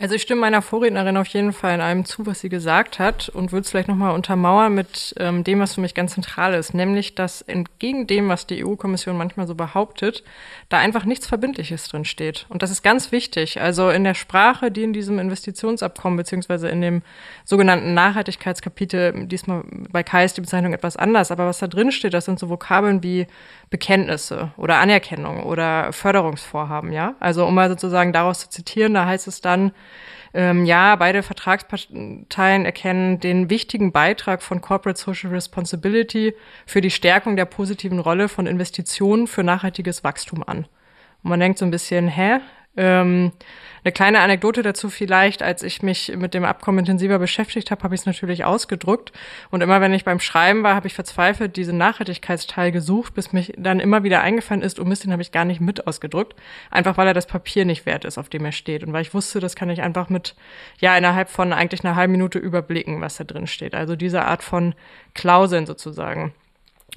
Also 0.00 0.14
ich 0.14 0.22
stimme 0.22 0.42
meiner 0.42 0.62
Vorrednerin 0.62 1.16
auf 1.16 1.26
jeden 1.26 1.52
Fall 1.52 1.74
in 1.74 1.80
allem 1.80 2.04
zu, 2.04 2.24
was 2.24 2.38
sie 2.38 2.48
gesagt 2.48 3.00
hat 3.00 3.28
und 3.30 3.50
würde 3.50 3.64
es 3.64 3.70
vielleicht 3.70 3.88
nochmal 3.88 4.14
untermauern 4.14 4.72
mit 4.72 5.12
ähm, 5.18 5.42
dem, 5.42 5.58
was 5.58 5.74
für 5.74 5.80
mich 5.80 5.92
ganz 5.92 6.14
zentral 6.14 6.54
ist, 6.54 6.72
nämlich, 6.72 7.16
dass 7.16 7.42
entgegen 7.42 8.06
dem, 8.06 8.28
was 8.28 8.46
die 8.46 8.64
EU-Kommission 8.64 9.18
manchmal 9.18 9.48
so 9.48 9.56
behauptet, 9.56 10.22
da 10.68 10.78
einfach 10.78 11.04
nichts 11.04 11.26
Verbindliches 11.26 11.88
drin 11.88 12.04
steht. 12.04 12.46
Und 12.48 12.62
das 12.62 12.70
ist 12.70 12.82
ganz 12.84 13.10
wichtig. 13.10 13.60
Also 13.60 13.90
in 13.90 14.04
der 14.04 14.14
Sprache, 14.14 14.70
die 14.70 14.84
in 14.84 14.92
diesem 14.92 15.18
Investitionsabkommen 15.18 16.16
beziehungsweise 16.16 16.68
in 16.68 16.80
dem 16.80 17.02
sogenannten 17.44 17.92
Nachhaltigkeitskapitel, 17.92 19.26
diesmal 19.26 19.64
bei 19.90 20.04
Kai 20.04 20.24
ist 20.24 20.36
die 20.36 20.42
Bezeichnung 20.42 20.74
etwas 20.74 20.96
anders, 20.96 21.32
aber 21.32 21.46
was 21.46 21.58
da 21.58 21.66
drin 21.66 21.90
steht, 21.90 22.14
das 22.14 22.26
sind 22.26 22.38
so 22.38 22.48
Vokabeln 22.48 23.02
wie 23.02 23.26
Bekenntnisse 23.68 24.52
oder 24.58 24.76
Anerkennung 24.76 25.42
oder 25.42 25.92
Förderungsvorhaben, 25.92 26.92
ja. 26.92 27.16
Also 27.18 27.44
um 27.44 27.54
mal 27.56 27.68
sozusagen 27.68 28.12
daraus 28.12 28.38
zu 28.38 28.48
zitieren, 28.48 28.94
da 28.94 29.04
heißt 29.04 29.26
es 29.26 29.40
dann, 29.40 29.72
ähm, 30.34 30.66
ja, 30.66 30.94
beide 30.96 31.22
Vertragsparteien 31.22 32.64
erkennen 32.64 33.20
den 33.20 33.50
wichtigen 33.50 33.92
Beitrag 33.92 34.42
von 34.42 34.60
Corporate 34.60 35.00
Social 35.00 35.30
Responsibility 35.30 36.34
für 36.66 36.80
die 36.80 36.90
Stärkung 36.90 37.36
der 37.36 37.46
positiven 37.46 37.98
Rolle 37.98 38.28
von 38.28 38.46
Investitionen 38.46 39.26
für 39.26 39.42
nachhaltiges 39.42 40.04
Wachstum 40.04 40.42
an. 40.46 40.66
Und 41.22 41.30
man 41.30 41.40
denkt 41.40 41.58
so 41.58 41.64
ein 41.64 41.70
bisschen, 41.70 42.08
hä? 42.08 42.40
Ähm, 42.78 43.32
eine 43.84 43.92
kleine 43.92 44.20
Anekdote 44.20 44.62
dazu 44.62 44.90
vielleicht, 44.90 45.42
als 45.42 45.62
ich 45.62 45.82
mich 45.82 46.12
mit 46.16 46.34
dem 46.34 46.44
Abkommen 46.44 46.80
intensiver 46.80 47.18
beschäftigt 47.18 47.70
habe, 47.70 47.82
habe 47.82 47.94
ich 47.94 48.02
es 48.02 48.06
natürlich 48.06 48.44
ausgedruckt. 48.44 49.12
Und 49.50 49.62
immer 49.62 49.80
wenn 49.80 49.94
ich 49.94 50.04
beim 50.04 50.20
Schreiben 50.20 50.62
war, 50.62 50.74
habe 50.74 50.86
ich 50.86 50.94
verzweifelt 50.94 51.56
diesen 51.56 51.78
Nachhaltigkeitsteil 51.78 52.70
gesucht, 52.72 53.14
bis 53.14 53.32
mich 53.32 53.52
dann 53.56 53.80
immer 53.80 54.02
wieder 54.02 54.20
eingefallen 54.20 54.62
ist, 54.62 54.78
oh 54.78 54.84
Mist, 54.84 55.04
den 55.04 55.12
habe 55.12 55.22
ich 55.22 55.32
gar 55.32 55.44
nicht 55.44 55.60
mit 55.60 55.86
ausgedruckt. 55.86 56.34
Einfach 56.70 56.96
weil 56.96 57.06
er 57.06 57.14
das 57.14 57.26
Papier 57.26 57.64
nicht 57.64 57.86
wert 57.86 58.04
ist, 58.04 58.18
auf 58.18 58.28
dem 58.28 58.44
er 58.44 58.52
steht. 58.52 58.84
Und 58.84 58.92
weil 58.92 59.02
ich 59.02 59.14
wusste, 59.14 59.40
das 59.40 59.56
kann 59.56 59.70
ich 59.70 59.82
einfach 59.82 60.08
mit, 60.08 60.34
ja, 60.80 60.96
innerhalb 60.96 61.28
von 61.28 61.52
eigentlich 61.52 61.84
einer 61.84 61.96
halben 61.96 62.12
Minute 62.12 62.38
überblicken, 62.38 63.00
was 63.00 63.16
da 63.16 63.24
drin 63.24 63.46
steht. 63.46 63.74
Also 63.74 63.96
diese 63.96 64.24
Art 64.24 64.42
von 64.42 64.74
Klauseln 65.14 65.66
sozusagen. 65.66 66.32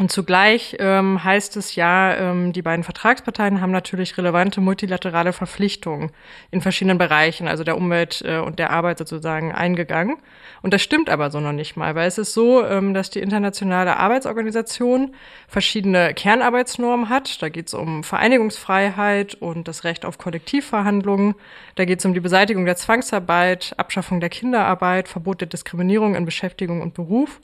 Und 0.02 0.12
zugleich 0.12 0.78
ähm, 0.80 1.24
heißt 1.24 1.58
es 1.58 1.76
ja, 1.76 2.16
ähm, 2.16 2.54
die 2.54 2.64
beiden 2.64 2.84
Vertragsparteien 2.84 3.62
haben 3.62 3.70
natürlich 3.70 4.18
relevante 4.18 4.60
multilaterale 4.60 5.32
Verpflichtungen 5.32 6.10
in 6.50 6.60
verschiedenen 6.62 6.98
Bereichen, 6.98 7.48
also 7.48 7.64
der 7.64 7.78
Umwelt 7.78 8.24
äh, 8.26 8.40
und 8.40 8.58
der 8.58 8.72
Arbeit 8.72 8.98
sozusagen, 8.98 9.52
eingegangen. 9.52 10.18
Und 10.64 10.74
das 10.74 10.82
stimmt 10.82 11.08
aber 11.08 11.30
so 11.30 11.40
noch 11.40 11.52
nicht 11.52 11.78
mal, 11.78 11.94
weil 11.94 12.08
es 12.08 12.18
ist 12.18 12.34
so, 12.34 12.66
ähm, 12.66 12.96
dass 12.96 13.12
die 13.12 13.20
Internationale 13.20 13.98
Arbeitsorganisation 13.98 15.14
verschiedene 15.48 16.16
Kernarbeitsnormen 16.16 17.10
hat. 17.10 17.40
Da 17.44 17.50
geht 17.50 17.68
es 17.68 17.76
um 17.76 18.04
Vereinigungsfreiheit 18.04 19.36
und 19.36 19.68
das 19.68 19.84
Recht 19.84 20.04
auf 20.04 20.18
Kollektivverhandlungen. 20.18 21.36
Da 21.76 21.86
geht 21.86 22.00
es 22.00 22.06
um 22.06 22.16
die 22.16 22.22
Beseitigung 22.22 22.66
der 22.66 22.76
Zwangsarbeit, 22.76 23.76
Abschaffung 23.78 24.20
der 24.20 24.30
Kinderarbeit, 24.30 25.08
Verbot 25.08 25.42
der 25.42 25.48
Diskriminierung 25.48 26.16
in 26.16 26.26
Beschäftigung 26.26 26.82
und 26.82 26.96
Beruf. 26.96 27.40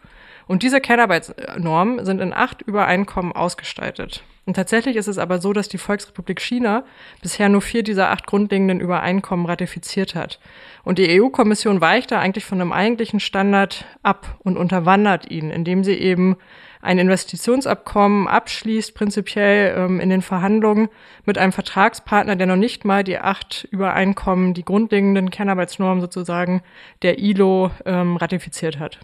Und 0.47 0.63
diese 0.63 0.81
Kernarbeitsnormen 0.81 2.05
sind 2.05 2.21
in 2.21 2.33
acht 2.33 2.61
Übereinkommen 2.61 3.33
ausgestaltet. 3.33 4.23
Und 4.47 4.53
tatsächlich 4.53 4.95
ist 4.95 5.09
es 5.09 5.17
aber 5.17 5.39
so, 5.39 5.51
dass 5.51 5.67
die 5.67 5.77
Volksrepublik 5.77 6.39
China 6.39 6.85
bisher 7.21 7.49
nur 7.49 7.61
vier 7.61 7.83
dieser 7.83 8.11
acht 8.11 8.25
grundlegenden 8.27 8.79
Übereinkommen 8.79 9.45
ratifiziert 9.45 10.15
hat. 10.15 10.39
Und 10.85 10.99
die 10.99 11.21
EU-Kommission 11.21 11.81
weicht 11.81 12.11
da 12.11 12.19
eigentlich 12.19 12.45
von 12.45 12.61
einem 12.61 12.71
eigentlichen 12.71 13.19
Standard 13.19 13.83
ab 14.03 14.37
und 14.43 14.55
unterwandert 14.55 15.29
ihn, 15.29 15.51
indem 15.51 15.83
sie 15.83 15.95
eben 15.95 16.37
ein 16.81 16.97
Investitionsabkommen 16.97 18.29
abschließt, 18.29 18.95
prinzipiell 18.95 19.75
ähm, 19.77 19.99
in 19.99 20.09
den 20.09 20.21
Verhandlungen 20.21 20.87
mit 21.25 21.37
einem 21.37 21.51
Vertragspartner, 21.51 22.37
der 22.37 22.47
noch 22.47 22.55
nicht 22.55 22.85
mal 22.85 23.03
die 23.03 23.17
acht 23.17 23.67
Übereinkommen, 23.71 24.53
die 24.53 24.63
grundlegenden 24.63 25.29
Kernarbeitsnormen 25.29 25.99
sozusagen 25.99 26.61
der 27.01 27.19
ILO 27.19 27.71
ähm, 27.85 28.15
ratifiziert 28.15 28.79
hat. 28.79 28.99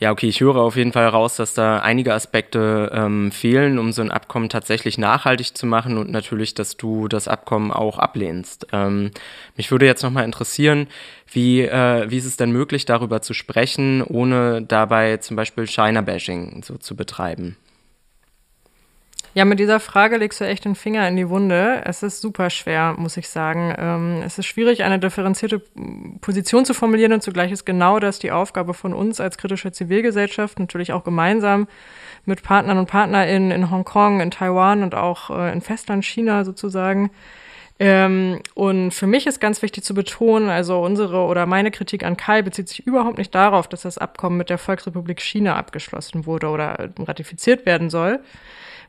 Ja, 0.00 0.10
okay, 0.10 0.28
ich 0.28 0.40
höre 0.40 0.56
auf 0.56 0.76
jeden 0.76 0.92
Fall 0.92 1.06
raus, 1.06 1.36
dass 1.36 1.54
da 1.54 1.78
einige 1.78 2.12
Aspekte 2.14 2.90
ähm, 2.92 3.30
fehlen, 3.30 3.78
um 3.78 3.92
so 3.92 4.02
ein 4.02 4.10
Abkommen 4.10 4.48
tatsächlich 4.48 4.98
nachhaltig 4.98 5.56
zu 5.56 5.66
machen 5.66 5.96
und 5.98 6.10
natürlich, 6.10 6.52
dass 6.54 6.76
du 6.76 7.06
das 7.06 7.28
Abkommen 7.28 7.70
auch 7.70 7.98
ablehnst. 7.98 8.66
Ähm, 8.72 9.12
mich 9.56 9.70
würde 9.70 9.86
jetzt 9.86 10.02
nochmal 10.02 10.24
interessieren, 10.24 10.88
wie, 11.30 11.60
äh, 11.62 12.10
wie 12.10 12.18
ist 12.18 12.24
es 12.26 12.36
denn 12.36 12.50
möglich, 12.50 12.86
darüber 12.86 13.22
zu 13.22 13.34
sprechen, 13.34 14.02
ohne 14.02 14.62
dabei 14.62 15.18
zum 15.18 15.36
Beispiel 15.36 15.66
China-Bashing 15.66 16.62
so 16.64 16.76
zu 16.76 16.96
betreiben? 16.96 17.56
Ja, 19.36 19.44
mit 19.44 19.58
dieser 19.58 19.80
Frage 19.80 20.16
legst 20.16 20.40
du 20.40 20.44
echt 20.44 20.64
den 20.64 20.76
Finger 20.76 21.08
in 21.08 21.16
die 21.16 21.28
Wunde. 21.28 21.82
Es 21.84 22.04
ist 22.04 22.20
super 22.20 22.50
schwer, 22.50 22.94
muss 22.96 23.16
ich 23.16 23.28
sagen. 23.28 23.74
Ähm, 23.76 24.22
es 24.24 24.38
ist 24.38 24.46
schwierig, 24.46 24.84
eine 24.84 25.00
differenzierte 25.00 25.60
Position 26.20 26.64
zu 26.64 26.72
formulieren 26.72 27.12
und 27.12 27.22
zugleich 27.22 27.50
ist 27.50 27.64
genau 27.64 27.98
das 27.98 28.20
die 28.20 28.30
Aufgabe 28.30 28.74
von 28.74 28.94
uns 28.94 29.18
als 29.18 29.36
kritische 29.36 29.72
Zivilgesellschaft, 29.72 30.60
natürlich 30.60 30.92
auch 30.92 31.02
gemeinsam 31.02 31.66
mit 32.24 32.44
Partnern 32.44 32.78
und 32.78 32.86
PartnerInnen 32.86 33.50
in 33.50 33.70
Hongkong, 33.72 34.20
in 34.20 34.30
Taiwan 34.30 34.84
und 34.84 34.94
auch 34.94 35.30
äh, 35.30 35.52
in 35.52 35.60
Festland 35.60 36.04
China 36.04 36.44
sozusagen. 36.44 37.10
Ähm, 37.80 38.40
und 38.54 38.92
für 38.92 39.08
mich 39.08 39.26
ist 39.26 39.40
ganz 39.40 39.62
wichtig 39.62 39.82
zu 39.82 39.94
betonen, 39.94 40.48
also 40.48 40.80
unsere 40.80 41.24
oder 41.24 41.44
meine 41.46 41.72
Kritik 41.72 42.04
an 42.04 42.16
Kai 42.16 42.42
bezieht 42.42 42.68
sich 42.68 42.86
überhaupt 42.86 43.18
nicht 43.18 43.34
darauf, 43.34 43.66
dass 43.66 43.82
das 43.82 43.98
Abkommen 43.98 44.36
mit 44.36 44.48
der 44.48 44.58
Volksrepublik 44.58 45.20
China 45.20 45.56
abgeschlossen 45.56 46.24
wurde 46.24 46.50
oder 46.50 46.90
ratifiziert 47.00 47.66
werden 47.66 47.90
soll, 47.90 48.20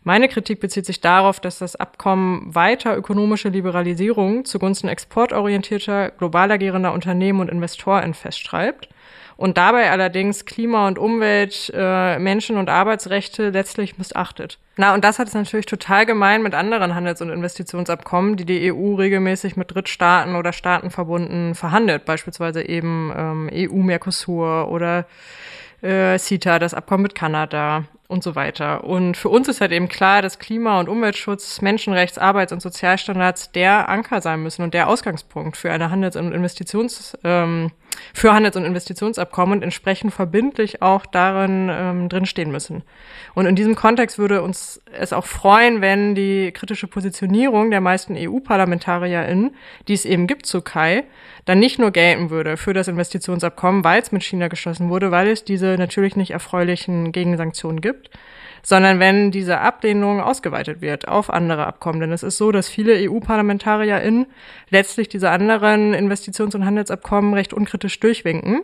meine 0.05 0.29
Kritik 0.29 0.59
bezieht 0.59 0.85
sich 0.85 1.01
darauf, 1.01 1.39
dass 1.39 1.57
das 1.57 1.75
Abkommen 1.75 2.53
weiter 2.53 2.95
ökonomische 2.95 3.49
Liberalisierung 3.49 4.45
zugunsten 4.45 4.87
exportorientierter, 4.87 6.11
global 6.11 6.51
agierender 6.51 6.93
Unternehmen 6.93 7.39
und 7.39 7.49
Investoren 7.49 8.13
festschreibt 8.13 8.87
und 9.35 9.57
dabei 9.57 9.89
allerdings 9.89 10.45
Klima 10.45 10.87
und 10.87 10.99
Umwelt, 10.99 11.71
äh, 11.75 12.19
Menschen- 12.19 12.57
und 12.57 12.69
Arbeitsrechte 12.69 13.49
letztlich 13.49 13.97
missachtet. 13.97 14.59
Na, 14.77 14.93
und 14.93 15.03
das 15.03 15.17
hat 15.17 15.27
es 15.27 15.33
natürlich 15.33 15.65
total 15.65 16.05
gemein 16.05 16.43
mit 16.43 16.53
anderen 16.53 16.93
Handels- 16.93 17.21
und 17.21 17.31
Investitionsabkommen, 17.31 18.37
die 18.37 18.45
die 18.45 18.71
EU 18.71 18.93
regelmäßig 18.93 19.57
mit 19.57 19.73
Drittstaaten 19.73 20.35
oder 20.35 20.53
Staaten 20.53 20.91
verbunden 20.91 21.55
verhandelt, 21.55 22.05
beispielsweise 22.05 22.61
eben 22.61 23.11
ähm, 23.17 23.49
EU-Mercosur 23.51 24.69
oder 24.69 25.07
äh, 25.81 26.19
CETA, 26.19 26.59
das 26.59 26.75
Abkommen 26.75 27.01
mit 27.01 27.15
Kanada 27.15 27.85
und 28.07 28.23
so 28.23 28.35
weiter. 28.35 28.83
Und 28.83 29.17
für 29.17 29.29
uns 29.29 29.47
ist 29.47 29.61
halt 29.61 29.71
eben 29.71 29.87
klar, 29.87 30.21
dass 30.21 30.39
Klima- 30.39 30.79
und 30.79 30.89
Umweltschutz, 30.89 31.61
Menschenrechts-, 31.61 32.19
Arbeits- 32.19 32.53
und 32.53 32.61
Sozialstandards 32.61 33.51
der 33.51 33.89
Anker 33.89 34.21
sein 34.21 34.43
müssen 34.43 34.61
und 34.63 34.73
der 34.73 34.87
Ausgangspunkt 34.87 35.57
für 35.57 35.71
eine 35.71 35.89
Handels- 35.89 36.15
und 36.15 36.31
Investitions, 36.31 37.17
ähm, 37.23 37.71
für 38.13 38.33
Handels- 38.33 38.55
und 38.55 38.65
Investitionsabkommen 38.65 39.57
und 39.57 39.63
entsprechend 39.63 40.13
verbindlich 40.13 40.81
auch 40.81 41.05
darin 41.05 41.69
ähm, 41.71 42.09
drinstehen 42.09 42.51
müssen. 42.51 42.83
Und 43.33 43.45
in 43.45 43.55
diesem 43.55 43.75
Kontext 43.75 44.17
würde 44.17 44.41
uns 44.41 44.81
es 44.91 45.13
auch 45.13 45.25
freuen, 45.25 45.81
wenn 45.81 46.15
die 46.15 46.51
kritische 46.51 46.87
Positionierung 46.87 47.71
der 47.71 47.81
meisten 47.81 48.15
EU-ParlamentarierInnen, 48.17 49.55
die 49.87 49.93
es 49.93 50.05
eben 50.05 50.27
gibt 50.27 50.45
zu 50.45 50.61
Kai, 50.61 51.05
dann 51.45 51.59
nicht 51.59 51.79
nur 51.79 51.91
gelten 51.91 52.29
würde 52.29 52.57
für 52.57 52.73
das 52.73 52.87
Investitionsabkommen, 52.87 53.83
weil 53.83 54.01
es 54.01 54.11
mit 54.11 54.23
China 54.23 54.47
geschlossen 54.47 54.89
wurde, 54.89 55.11
weil 55.11 55.27
es 55.27 55.43
diese 55.43 55.75
natürlich 55.77 56.15
nicht 56.15 56.31
erfreulichen 56.31 57.11
Gegensanktionen 57.11 57.81
gibt, 57.81 57.94
sondern 58.63 58.99
wenn 58.99 59.29
diese 59.29 59.59
Ablehnung 59.59 60.21
ausgeweitet 60.21 60.81
wird 60.81 61.07
auf 61.07 61.29
andere 61.29 61.67
Abkommen. 61.67 61.99
Denn 61.99 62.11
es 62.11 62.23
ist 62.23 62.37
so, 62.37 62.51
dass 62.51 62.67
viele 62.67 62.95
EU-ParlamentarierInnen 63.09 64.25
letztlich 64.71 65.07
diese 65.07 65.29
anderen 65.29 65.93
Investitions- 65.93 66.55
und 66.55 66.65
Handelsabkommen 66.65 67.35
recht 67.35 67.53
unkritisch 67.53 67.99
durchwinken 67.99 68.61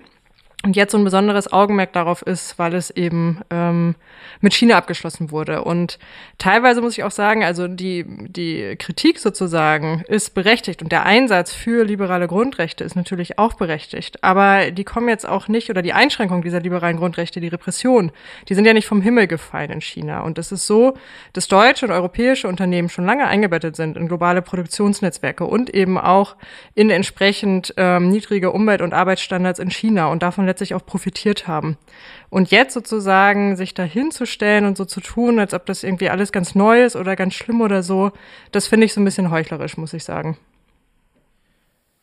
Und 0.63 0.76
jetzt 0.76 0.91
so 0.91 0.97
ein 1.00 1.04
besonderes 1.04 1.52
Augenmerk 1.52 1.91
darauf 1.93 2.21
ist, 2.21 2.60
weil 2.60 2.76
es 2.76 2.91
eben 2.91 3.41
ähm, 3.50 3.95
mit 4.41 4.54
China 4.54 4.78
abgeschlossen 4.78 5.32
wurde. 5.32 5.63
Und 5.63 5.97
teilweise 6.38 6.82
muss 6.82 6.95
ich 6.95 7.04
auch 7.04 7.12
sagen, 7.12 7.43
also 7.43 7.67
die, 7.67 8.06
die 8.08 8.76
Kritik 8.78 9.17
sozusagen 9.17 10.04
ist 10.08 10.36
berechtigt 10.36 10.84
und 10.84 10.91
der 10.91 11.04
Einsatz 11.04 11.52
für 11.52 11.84
liberale 11.84 12.28
Grundrechte 12.28 12.84
ist 12.84 12.95
natürlich 12.95 13.39
auch 13.39 13.56
berechtigt. 13.56 14.24
Aber 14.24 14.69
die 14.69 14.84
kommen 14.84 15.10
jetzt 15.10 15.28
auch 15.28 15.47
nicht, 15.47 15.71
oder 15.71 15.82
die 15.82 15.93
Einschränkung 15.93 16.43
dieser 16.43 16.60
liberalen 16.60 16.97
Grundrechte, 16.97 17.41
die 17.41 17.47
Repression, 17.47 18.12
die 18.47 18.54
sind 18.54 18.65
ja 18.65 18.74
nicht 18.74 18.88
vom 18.88 19.02
Himmel 19.02 19.26
gefallen 19.26 19.71
in 19.71 19.82
China. 19.82 20.21
Und 20.21 20.38
es 20.38 20.52
ist 20.52 20.67
so, 20.67 20.93
dass 21.34 21.47
deutsche 21.47 21.88
und 21.88 21.91
europäische 21.91 22.47
Unternehmen 22.47 22.89
schon 22.89 23.08
lange 23.08 23.26
eingebettet 23.26 23.76
sind 23.76 23.97
in 23.97 24.08
globale 24.08 24.43
Produktionsnetzwerke 24.43 25.43
und 25.43 25.71
eben 25.71 25.97
auch 25.97 26.36
in 26.76 26.91
entsprechend 26.91 27.74
ähm, 27.78 28.10
niedrige 28.10 28.52
Umwelt- 28.52 28.84
und 28.84 28.93
Arbeitsstandards 28.93 29.58
in 29.58 29.71
China 29.71 30.06
und 30.08 30.21
davon 30.21 30.50
letztlich 30.51 30.75
auch 30.75 30.85
profitiert 30.85 31.47
haben. 31.47 31.77
Und 32.29 32.51
jetzt 32.51 32.73
sozusagen 32.73 33.55
sich 33.55 33.73
dahinzustellen 33.73 34.65
und 34.65 34.77
so 34.77 34.85
zu 34.85 35.01
tun, 35.01 35.39
als 35.39 35.53
ob 35.53 35.65
das 35.65 35.83
irgendwie 35.83 36.09
alles 36.09 36.31
ganz 36.31 36.55
neu 36.55 36.83
ist 36.83 36.95
oder 36.95 37.15
ganz 37.15 37.33
schlimm 37.33 37.61
oder 37.61 37.81
so, 37.83 38.11
das 38.51 38.67
finde 38.67 38.85
ich 38.85 38.93
so 38.93 39.01
ein 39.01 39.05
bisschen 39.05 39.31
heuchlerisch, 39.31 39.77
muss 39.77 39.93
ich 39.93 40.03
sagen. 40.03 40.37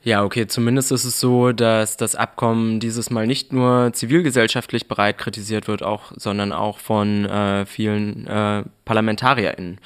Ja, 0.03 0.25
okay, 0.25 0.47
zumindest 0.47 0.93
ist 0.93 1.05
es 1.05 1.19
so, 1.19 1.53
dass 1.53 1.97
das 1.97 2.15
Abkommen 2.15 2.79
dieses 2.79 3.11
Mal 3.11 3.27
nicht 3.27 3.53
nur 3.53 3.93
zivilgesellschaftlich 3.93 4.87
breit 4.87 5.19
kritisiert 5.19 5.67
wird, 5.67 5.83
auch, 5.83 6.13
sondern 6.17 6.53
auch 6.53 6.79
von 6.79 7.25
äh, 7.25 7.67
vielen 7.67 8.27
äh, 8.27 8.63
ParlamentarierInnen. 8.85 9.81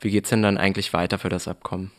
Wie 0.00 0.10
geht 0.10 0.24
es 0.24 0.30
denn 0.30 0.42
dann 0.42 0.58
eigentlich 0.58 0.92
weiter 0.92 1.18
für 1.18 1.28
das 1.28 1.46
Abkommen? 1.46 1.92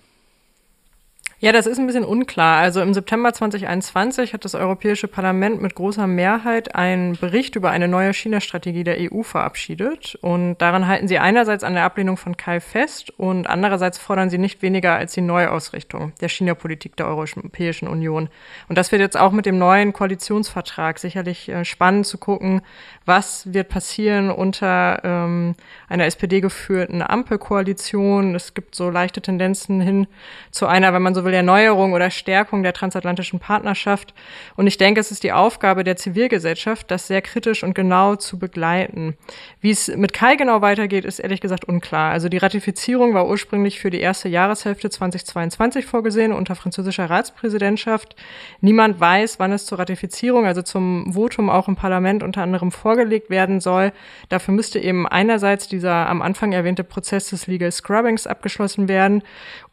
Ja, 1.43 1.51
das 1.51 1.67
ist 1.67 1.77
ein 1.77 1.87
bisschen 1.87 2.05
unklar. 2.05 2.61
Also 2.61 2.79
im 2.79 2.93
September 2.93 3.33
2021 3.33 4.31
hat 4.31 4.45
das 4.45 4.55
Europäische 4.55 5.09
Parlament 5.09 5.61
mit 5.61 5.75
großer 5.75 6.07
Mehrheit 6.07 6.73
einen 6.73 7.17
Bericht 7.17 7.57
über 7.57 7.69
eine 7.69 7.89
neue 7.89 8.13
China-Strategie 8.13 8.85
der 8.85 9.11
EU 9.11 9.23
verabschiedet. 9.23 10.17
Und 10.21 10.59
daran 10.59 10.87
halten 10.87 11.09
sie 11.09 11.19
einerseits 11.19 11.65
an 11.65 11.73
der 11.73 11.83
Ablehnung 11.83 12.15
von 12.15 12.37
Kai 12.37 12.61
fest 12.61 13.09
und 13.19 13.47
andererseits 13.47 13.97
fordern 13.97 14.29
sie 14.29 14.37
nicht 14.37 14.61
weniger 14.61 14.95
als 14.95 15.15
die 15.15 15.19
Neuausrichtung 15.19 16.13
der 16.21 16.29
China-Politik 16.29 16.95
der 16.95 17.07
Europäischen 17.07 17.89
Union. 17.89 18.29
Und 18.69 18.77
das 18.77 18.93
wird 18.93 19.01
jetzt 19.01 19.17
auch 19.19 19.33
mit 19.33 19.45
dem 19.45 19.57
neuen 19.57 19.91
Koalitionsvertrag 19.91 20.97
sicherlich 20.97 21.49
äh, 21.49 21.65
spannend 21.65 22.05
zu 22.05 22.19
gucken, 22.19 22.61
was 23.05 23.53
wird 23.53 23.67
passieren 23.67 24.31
unter 24.31 25.01
ähm, 25.03 25.55
einer 25.89 26.05
SPD-geführten 26.05 27.01
Ampelkoalition. 27.01 28.33
Es 28.33 28.53
gibt 28.53 28.75
so 28.75 28.89
leichte 28.89 29.19
Tendenzen 29.19 29.81
hin 29.81 30.07
zu 30.49 30.67
einer, 30.67 30.93
wenn 30.93 31.01
man 31.01 31.13
so 31.13 31.25
will, 31.25 31.32
Erneuerung 31.33 31.93
oder 31.93 32.09
Stärkung 32.09 32.63
der 32.63 32.73
transatlantischen 32.73 33.39
Partnerschaft. 33.39 34.13
Und 34.55 34.67
ich 34.67 34.77
denke, 34.77 34.99
es 34.99 35.11
ist 35.11 35.23
die 35.23 35.31
Aufgabe 35.31 35.83
der 35.83 35.95
Zivilgesellschaft, 35.95 36.89
das 36.91 37.07
sehr 37.07 37.21
kritisch 37.21 37.63
und 37.63 37.75
genau 37.75 38.15
zu 38.15 38.39
begleiten. 38.39 39.15
Wie 39.61 39.71
es 39.71 39.87
mit 39.87 40.13
Kai 40.13 40.35
genau 40.35 40.61
weitergeht, 40.61 41.05
ist 41.05 41.19
ehrlich 41.19 41.41
gesagt 41.41 41.65
unklar. 41.65 42.11
Also 42.11 42.29
die 42.29 42.37
Ratifizierung 42.37 43.13
war 43.13 43.27
ursprünglich 43.27 43.79
für 43.79 43.89
die 43.89 43.99
erste 43.99 44.29
Jahreshälfte 44.29 44.89
2022 44.89 45.85
vorgesehen 45.85 46.33
unter 46.33 46.55
französischer 46.55 47.09
Ratspräsidentschaft. 47.09 48.15
Niemand 48.61 48.99
weiß, 48.99 49.39
wann 49.39 49.51
es 49.51 49.65
zur 49.65 49.79
Ratifizierung, 49.79 50.45
also 50.45 50.61
zum 50.61 51.13
Votum 51.13 51.49
auch 51.49 51.67
im 51.67 51.75
Parlament 51.75 52.23
unter 52.23 52.41
anderem 52.41 52.71
vorgelegt 52.71 53.29
werden 53.29 53.59
soll. 53.59 53.91
Dafür 54.29 54.53
müsste 54.53 54.79
eben 54.79 55.07
einerseits 55.07 55.67
dieser 55.67 56.07
am 56.07 56.21
Anfang 56.21 56.51
erwähnte 56.51 56.83
Prozess 56.83 57.29
des 57.29 57.47
Legal 57.47 57.71
Scrubbings 57.71 58.27
abgeschlossen 58.27 58.87
werden 58.87 59.23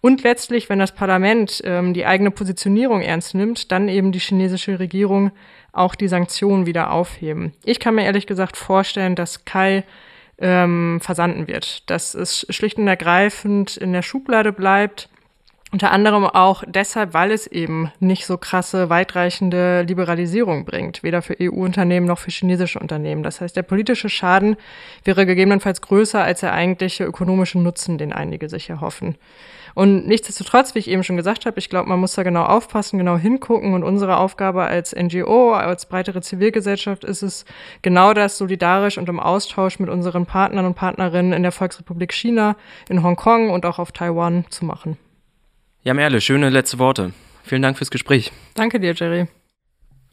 und 0.01 0.23
letztlich, 0.23 0.69
wenn 0.69 0.79
das 0.79 0.93
Parlament 0.93 1.40
ähm, 1.65 1.95
die 1.95 2.07
eigene 2.07 2.31
Positionierung 2.31 3.01
ernst 3.01 3.35
nimmt, 3.35 3.71
dann 3.73 3.89
eben 3.89 4.13
die 4.13 4.19
chinesische 4.19 4.79
Regierung 4.79 5.31
auch 5.73 5.95
die 5.95 6.09
Sanktionen 6.09 6.67
wieder 6.67 6.91
aufheben. 6.91 7.53
Ich 7.65 7.81
kann 7.81 7.95
mir 7.95 8.05
ehrlich 8.05 8.27
gesagt 8.27 8.57
vorstellen, 8.57 9.15
dass 9.15 9.45
Kai 9.45 9.85
ähm, 10.39 11.01
versanden 11.03 11.47
wird, 11.47 11.89
dass 11.91 12.15
es 12.15 12.47
schlicht 12.51 12.79
und 12.79 12.89
ergreifend 12.89 13.77
in 13.77 13.93
der 13.93 14.03
Schublade 14.03 14.53
bleibt. 14.53 15.09
Unter 15.73 15.93
anderem 15.93 16.25
auch 16.25 16.65
deshalb, 16.67 17.15
weil 17.15 17.31
es 17.31 17.47
eben 17.47 17.93
nicht 18.01 18.27
so 18.27 18.39
krasse, 18.39 18.91
weitreichende 18.91 19.83
Liberalisierung 19.83 20.65
bringt, 20.65 21.05
weder 21.05 21.23
für 21.23 21.37
EU-Unternehmen 21.41 22.07
noch 22.07 22.19
für 22.19 22.33
chinesische 22.33 22.81
Unternehmen. 22.81 23.23
Das 23.23 23.41
heißt, 23.41 23.55
der 23.57 23.63
politische 23.63 24.09
Schaden 24.09 24.57
wäre 25.05 25.27
gegebenenfalls 25.27 25.81
größer 25.81 26.25
als 26.25 26.41
der 26.41 26.55
eigentliche 26.55 27.05
ökonomische 27.05 27.61
Nutzen, 27.61 27.99
den 27.99 28.13
einige 28.13 28.49
sich 28.49 28.69
erhoffen. 28.69 29.15
Und 29.75 30.07
nichtsdestotrotz, 30.07 30.75
wie 30.75 30.81
ich 30.81 30.89
eben 30.89 31.05
schon 31.05 31.17
gesagt 31.17 31.47
habe, 31.47 31.59
ich 31.59 31.69
glaube, 31.69 31.89
man 31.89 31.99
muss 32.01 32.15
da 32.15 32.23
genau 32.23 32.45
aufpassen, 32.45 32.99
genau 32.99 33.17
hingucken. 33.17 33.75
Und 33.75 33.83
unsere 33.83 34.17
Aufgabe 34.19 34.65
als 34.65 34.95
NGO, 34.95 35.53
als 35.53 35.87
breitere 35.87 36.21
Zivilgesellschaft 36.23 37.05
ist 37.05 37.23
es, 37.23 37.45
genau 37.83 38.15
das 38.15 38.39
solidarisch 38.39 38.99
und 38.99 39.09
im 39.09 39.21
Austausch 39.21 39.79
mit 39.79 39.89
unseren 39.89 40.27
Partnern 40.27 40.67
und 40.67 40.75
Partnerinnen 40.75 41.33
in 41.33 41.43
der 41.43 41.53
Volksrepublik 41.53 42.13
China, 42.13 42.57
in 42.89 43.03
Hongkong 43.03 43.51
und 43.51 43.67
auch 43.67 43.79
auf 43.79 43.93
Taiwan 43.93 44.45
zu 44.51 44.65
machen. 44.65 44.97
Ja, 45.83 45.95
Merle, 45.95 46.21
schöne 46.21 46.51
letzte 46.51 46.79
Worte. 46.79 47.13
Vielen 47.43 47.63
Dank 47.63 47.79
fürs 47.79 47.91
Gespräch. 47.91 48.33
Danke 48.55 48.81
dir, 48.81 48.93
Jerry. 48.93 49.27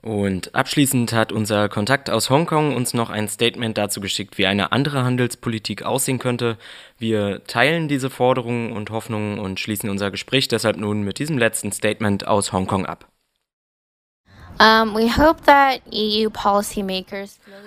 Und 0.07 0.55
abschließend 0.55 1.11
hat 1.11 1.33
unser 1.33 1.67
Kontakt 1.67 2.09
aus 2.09 2.29
Hongkong 2.29 2.73
uns 2.73 2.93
noch 2.93 3.09
ein 3.09 3.27
Statement 3.27 3.77
dazu 3.77 3.99
geschickt, 3.99 4.37
wie 4.37 4.45
eine 4.45 4.71
andere 4.71 5.03
Handelspolitik 5.03 5.83
aussehen 5.83 6.17
könnte. 6.17 6.57
Wir 6.97 7.43
teilen 7.43 7.89
diese 7.89 8.09
Forderungen 8.09 8.71
und 8.71 8.89
Hoffnungen 8.89 9.37
und 9.37 9.59
schließen 9.59 9.89
unser 9.89 10.09
Gespräch 10.09 10.47
deshalb 10.47 10.77
nun 10.77 11.01
mit 11.01 11.19
diesem 11.19 11.37
letzten 11.37 11.73
Statement 11.73 12.25
aus 12.25 12.53
Hongkong 12.53 12.85
ab. 12.85 13.09
E 15.91 16.29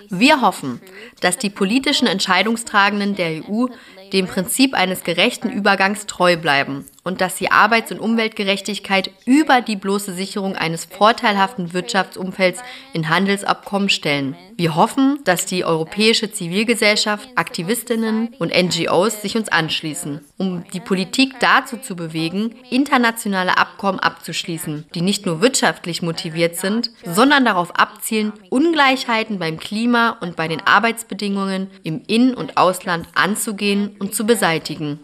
Wir 0.09 0.41
hoffen, 0.41 0.81
dass 1.19 1.37
die 1.37 1.49
politischen 1.51 2.07
Entscheidungstragenden 2.07 3.15
der 3.15 3.43
EU 3.47 3.67
dem 4.13 4.27
Prinzip 4.27 4.73
eines 4.73 5.03
gerechten 5.03 5.49
Übergangs 5.49 6.05
treu 6.05 6.37
bleiben 6.37 6.85
und 7.03 7.21
dass 7.21 7.37
sie 7.37 7.49
Arbeits- 7.49 7.91
und 7.91 7.99
Umweltgerechtigkeit 7.99 9.11
über 9.25 9.61
die 9.61 9.75
bloße 9.75 10.13
Sicherung 10.13 10.55
eines 10.55 10.85
vorteilhaften 10.85 11.73
Wirtschaftsumfelds 11.73 12.61
in 12.93 13.09
Handelsabkommen 13.09 13.89
stellen. 13.89 14.35
Wir 14.55 14.75
hoffen, 14.75 15.19
dass 15.23 15.47
die 15.47 15.65
europäische 15.65 16.31
Zivilgesellschaft, 16.31 17.29
Aktivistinnen 17.35 18.35
und 18.37 18.53
NGOs 18.53 19.21
sich 19.21 19.35
uns 19.35 19.49
anschließen, 19.49 20.21
um 20.37 20.63
die 20.71 20.79
Politik 20.79 21.39
dazu 21.39 21.77
zu 21.77 21.95
bewegen, 21.95 22.55
internationale 22.69 23.57
Abkommen 23.57 23.99
abzuschließen, 23.99 24.85
die 24.93 25.01
nicht 25.01 25.25
nur 25.25 25.41
wirtschaftlich 25.41 26.03
motiviert 26.03 26.57
sind, 26.57 26.91
sondern 27.03 27.45
darauf 27.45 27.75
abzielen, 27.75 28.33
Ungleichheiten 28.49 29.39
beim 29.39 29.59
Klima 29.59 30.17
und 30.21 30.35
bei 30.35 30.47
den 30.47 30.61
Arbeitsbedingungen 30.61 31.71
im 31.81 32.03
In- 32.05 32.35
und 32.35 32.57
Ausland 32.57 33.07
anzugehen 33.15 33.95
und 34.01 34.15
zu 34.15 34.25
beseitigen. 34.25 34.99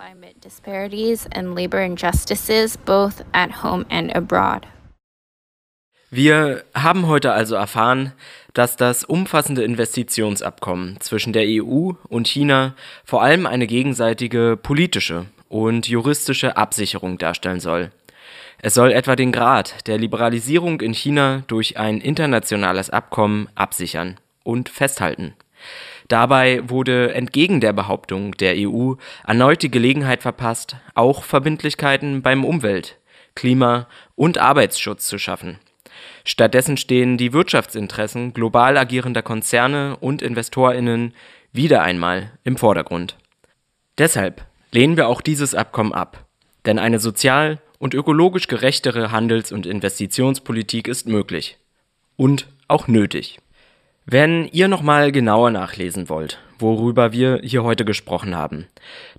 Wir 6.10 6.64
haben 6.74 7.08
heute 7.08 7.32
also 7.32 7.56
erfahren, 7.56 8.14
dass 8.54 8.76
das 8.76 9.04
umfassende 9.04 9.64
Investitionsabkommen 9.64 11.00
zwischen 11.00 11.32
der 11.32 11.44
EU 11.46 11.92
und 12.10 12.28
China 12.28 12.74
vor 13.06 13.22
allem 13.22 13.46
eine 13.46 13.68
gegenseitige 13.68 14.58
politische 14.58 15.28
und 15.48 15.88
juristische 15.88 16.58
Absicherung 16.58 17.20
darstellen 17.20 17.60
soll. 17.60 17.92
Es 18.60 18.74
soll 18.74 18.92
etwa 18.92 19.16
den 19.16 19.32
Grad 19.32 19.88
der 19.88 20.00
Liberalisierung 20.00 20.82
in 20.82 20.96
China 20.96 21.44
durch 21.46 21.78
ein 21.78 22.02
internationales 22.02 22.90
Abkommen 22.90 23.48
absichern 23.54 24.16
und 24.44 24.70
festhalten. 24.70 25.36
Dabei 26.08 26.62
wurde 26.70 27.14
entgegen 27.14 27.60
der 27.60 27.74
Behauptung 27.74 28.32
der 28.34 28.56
EU 28.58 28.94
erneut 29.26 29.62
die 29.62 29.72
Gelegenheit 29.72 30.22
verpasst, 30.22 30.78
auch 30.96 31.24
Verbindlichkeiten 31.24 32.22
beim 32.22 32.46
Umwelt 32.46 32.98
Klima 33.36 33.88
und 34.16 34.40
Arbeitsschutz 34.40 35.08
zu 35.08 35.20
schaffen. 35.20 35.60
Stattdessen 36.26 36.76
stehen 36.76 37.18
die 37.18 37.34
Wirtschaftsinteressen 37.34 38.34
global 38.34 38.78
agierender 38.78 39.22
Konzerne 39.22 39.96
und 39.98 40.22
Investorinnen 40.22 41.14
wieder 41.54 41.84
einmal 41.84 42.32
im 42.44 42.58
Vordergrund. 42.58 43.16
Deshalb 43.98 44.46
lehnen 44.72 44.98
wir 44.98 45.08
auch 45.08 45.22
dieses 45.22 45.54
Abkommen 45.56 45.94
ab, 45.94 46.26
denn 46.66 46.80
eine 46.80 47.00
sozial 47.00 47.60
und 47.80 47.94
ökologisch 47.94 48.48
gerechtere 48.48 49.12
Handels- 49.12 49.52
und 49.52 49.66
Investitionspolitik 49.66 50.88
ist 50.88 51.08
möglich 51.08 51.58
und 52.16 52.48
auch 52.68 52.88
nötig. 52.88 53.40
Wenn 54.10 54.48
ihr 54.54 54.70
nochmal 54.70 55.12
genauer 55.12 55.52
nachlesen 55.52 56.08
wollt, 56.08 56.40
worüber 56.60 57.12
wir 57.12 57.42
hier 57.44 57.66
heute 57.66 57.84
gesprochen 57.84 58.38
haben, 58.38 58.68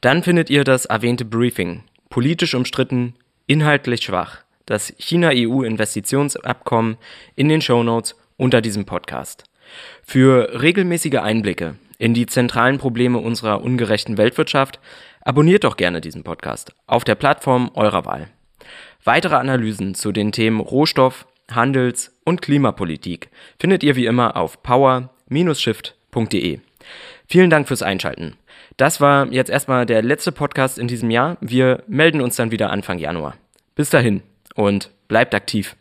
dann 0.00 0.22
findet 0.22 0.48
ihr 0.48 0.64
das 0.64 0.86
erwähnte 0.86 1.26
Briefing, 1.26 1.82
politisch 2.08 2.54
umstritten, 2.54 3.12
inhaltlich 3.46 4.00
schwach, 4.00 4.38
das 4.64 4.94
China-EU-Investitionsabkommen 4.96 6.96
in 7.36 7.50
den 7.50 7.60
Shownotes 7.60 8.16
unter 8.38 8.62
diesem 8.62 8.86
Podcast. 8.86 9.44
Für 10.02 10.62
regelmäßige 10.62 11.16
Einblicke 11.16 11.74
in 11.98 12.14
die 12.14 12.24
zentralen 12.24 12.78
Probleme 12.78 13.18
unserer 13.18 13.60
ungerechten 13.60 14.16
Weltwirtschaft 14.16 14.80
abonniert 15.20 15.64
doch 15.64 15.76
gerne 15.76 16.00
diesen 16.00 16.24
Podcast 16.24 16.72
auf 16.86 17.04
der 17.04 17.14
Plattform 17.14 17.70
eurer 17.74 18.06
Wahl. 18.06 18.28
Weitere 19.04 19.34
Analysen 19.34 19.94
zu 19.94 20.12
den 20.12 20.32
Themen 20.32 20.60
Rohstoff, 20.60 21.26
Handels- 21.50 22.17
und 22.28 22.42
Klimapolitik 22.42 23.30
findet 23.58 23.82
ihr 23.82 23.96
wie 23.96 24.04
immer 24.04 24.36
auf 24.36 24.62
power-shift.de. 24.62 26.60
Vielen 27.26 27.50
Dank 27.50 27.66
fürs 27.68 27.82
Einschalten. 27.82 28.36
Das 28.76 29.00
war 29.00 29.32
jetzt 29.32 29.50
erstmal 29.50 29.86
der 29.86 30.02
letzte 30.02 30.30
Podcast 30.30 30.78
in 30.78 30.88
diesem 30.88 31.10
Jahr. 31.10 31.38
Wir 31.40 31.82
melden 31.88 32.20
uns 32.20 32.36
dann 32.36 32.50
wieder 32.50 32.70
Anfang 32.70 32.98
Januar. 32.98 33.34
Bis 33.74 33.88
dahin 33.88 34.22
und 34.54 34.90
bleibt 35.08 35.34
aktiv. 35.34 35.74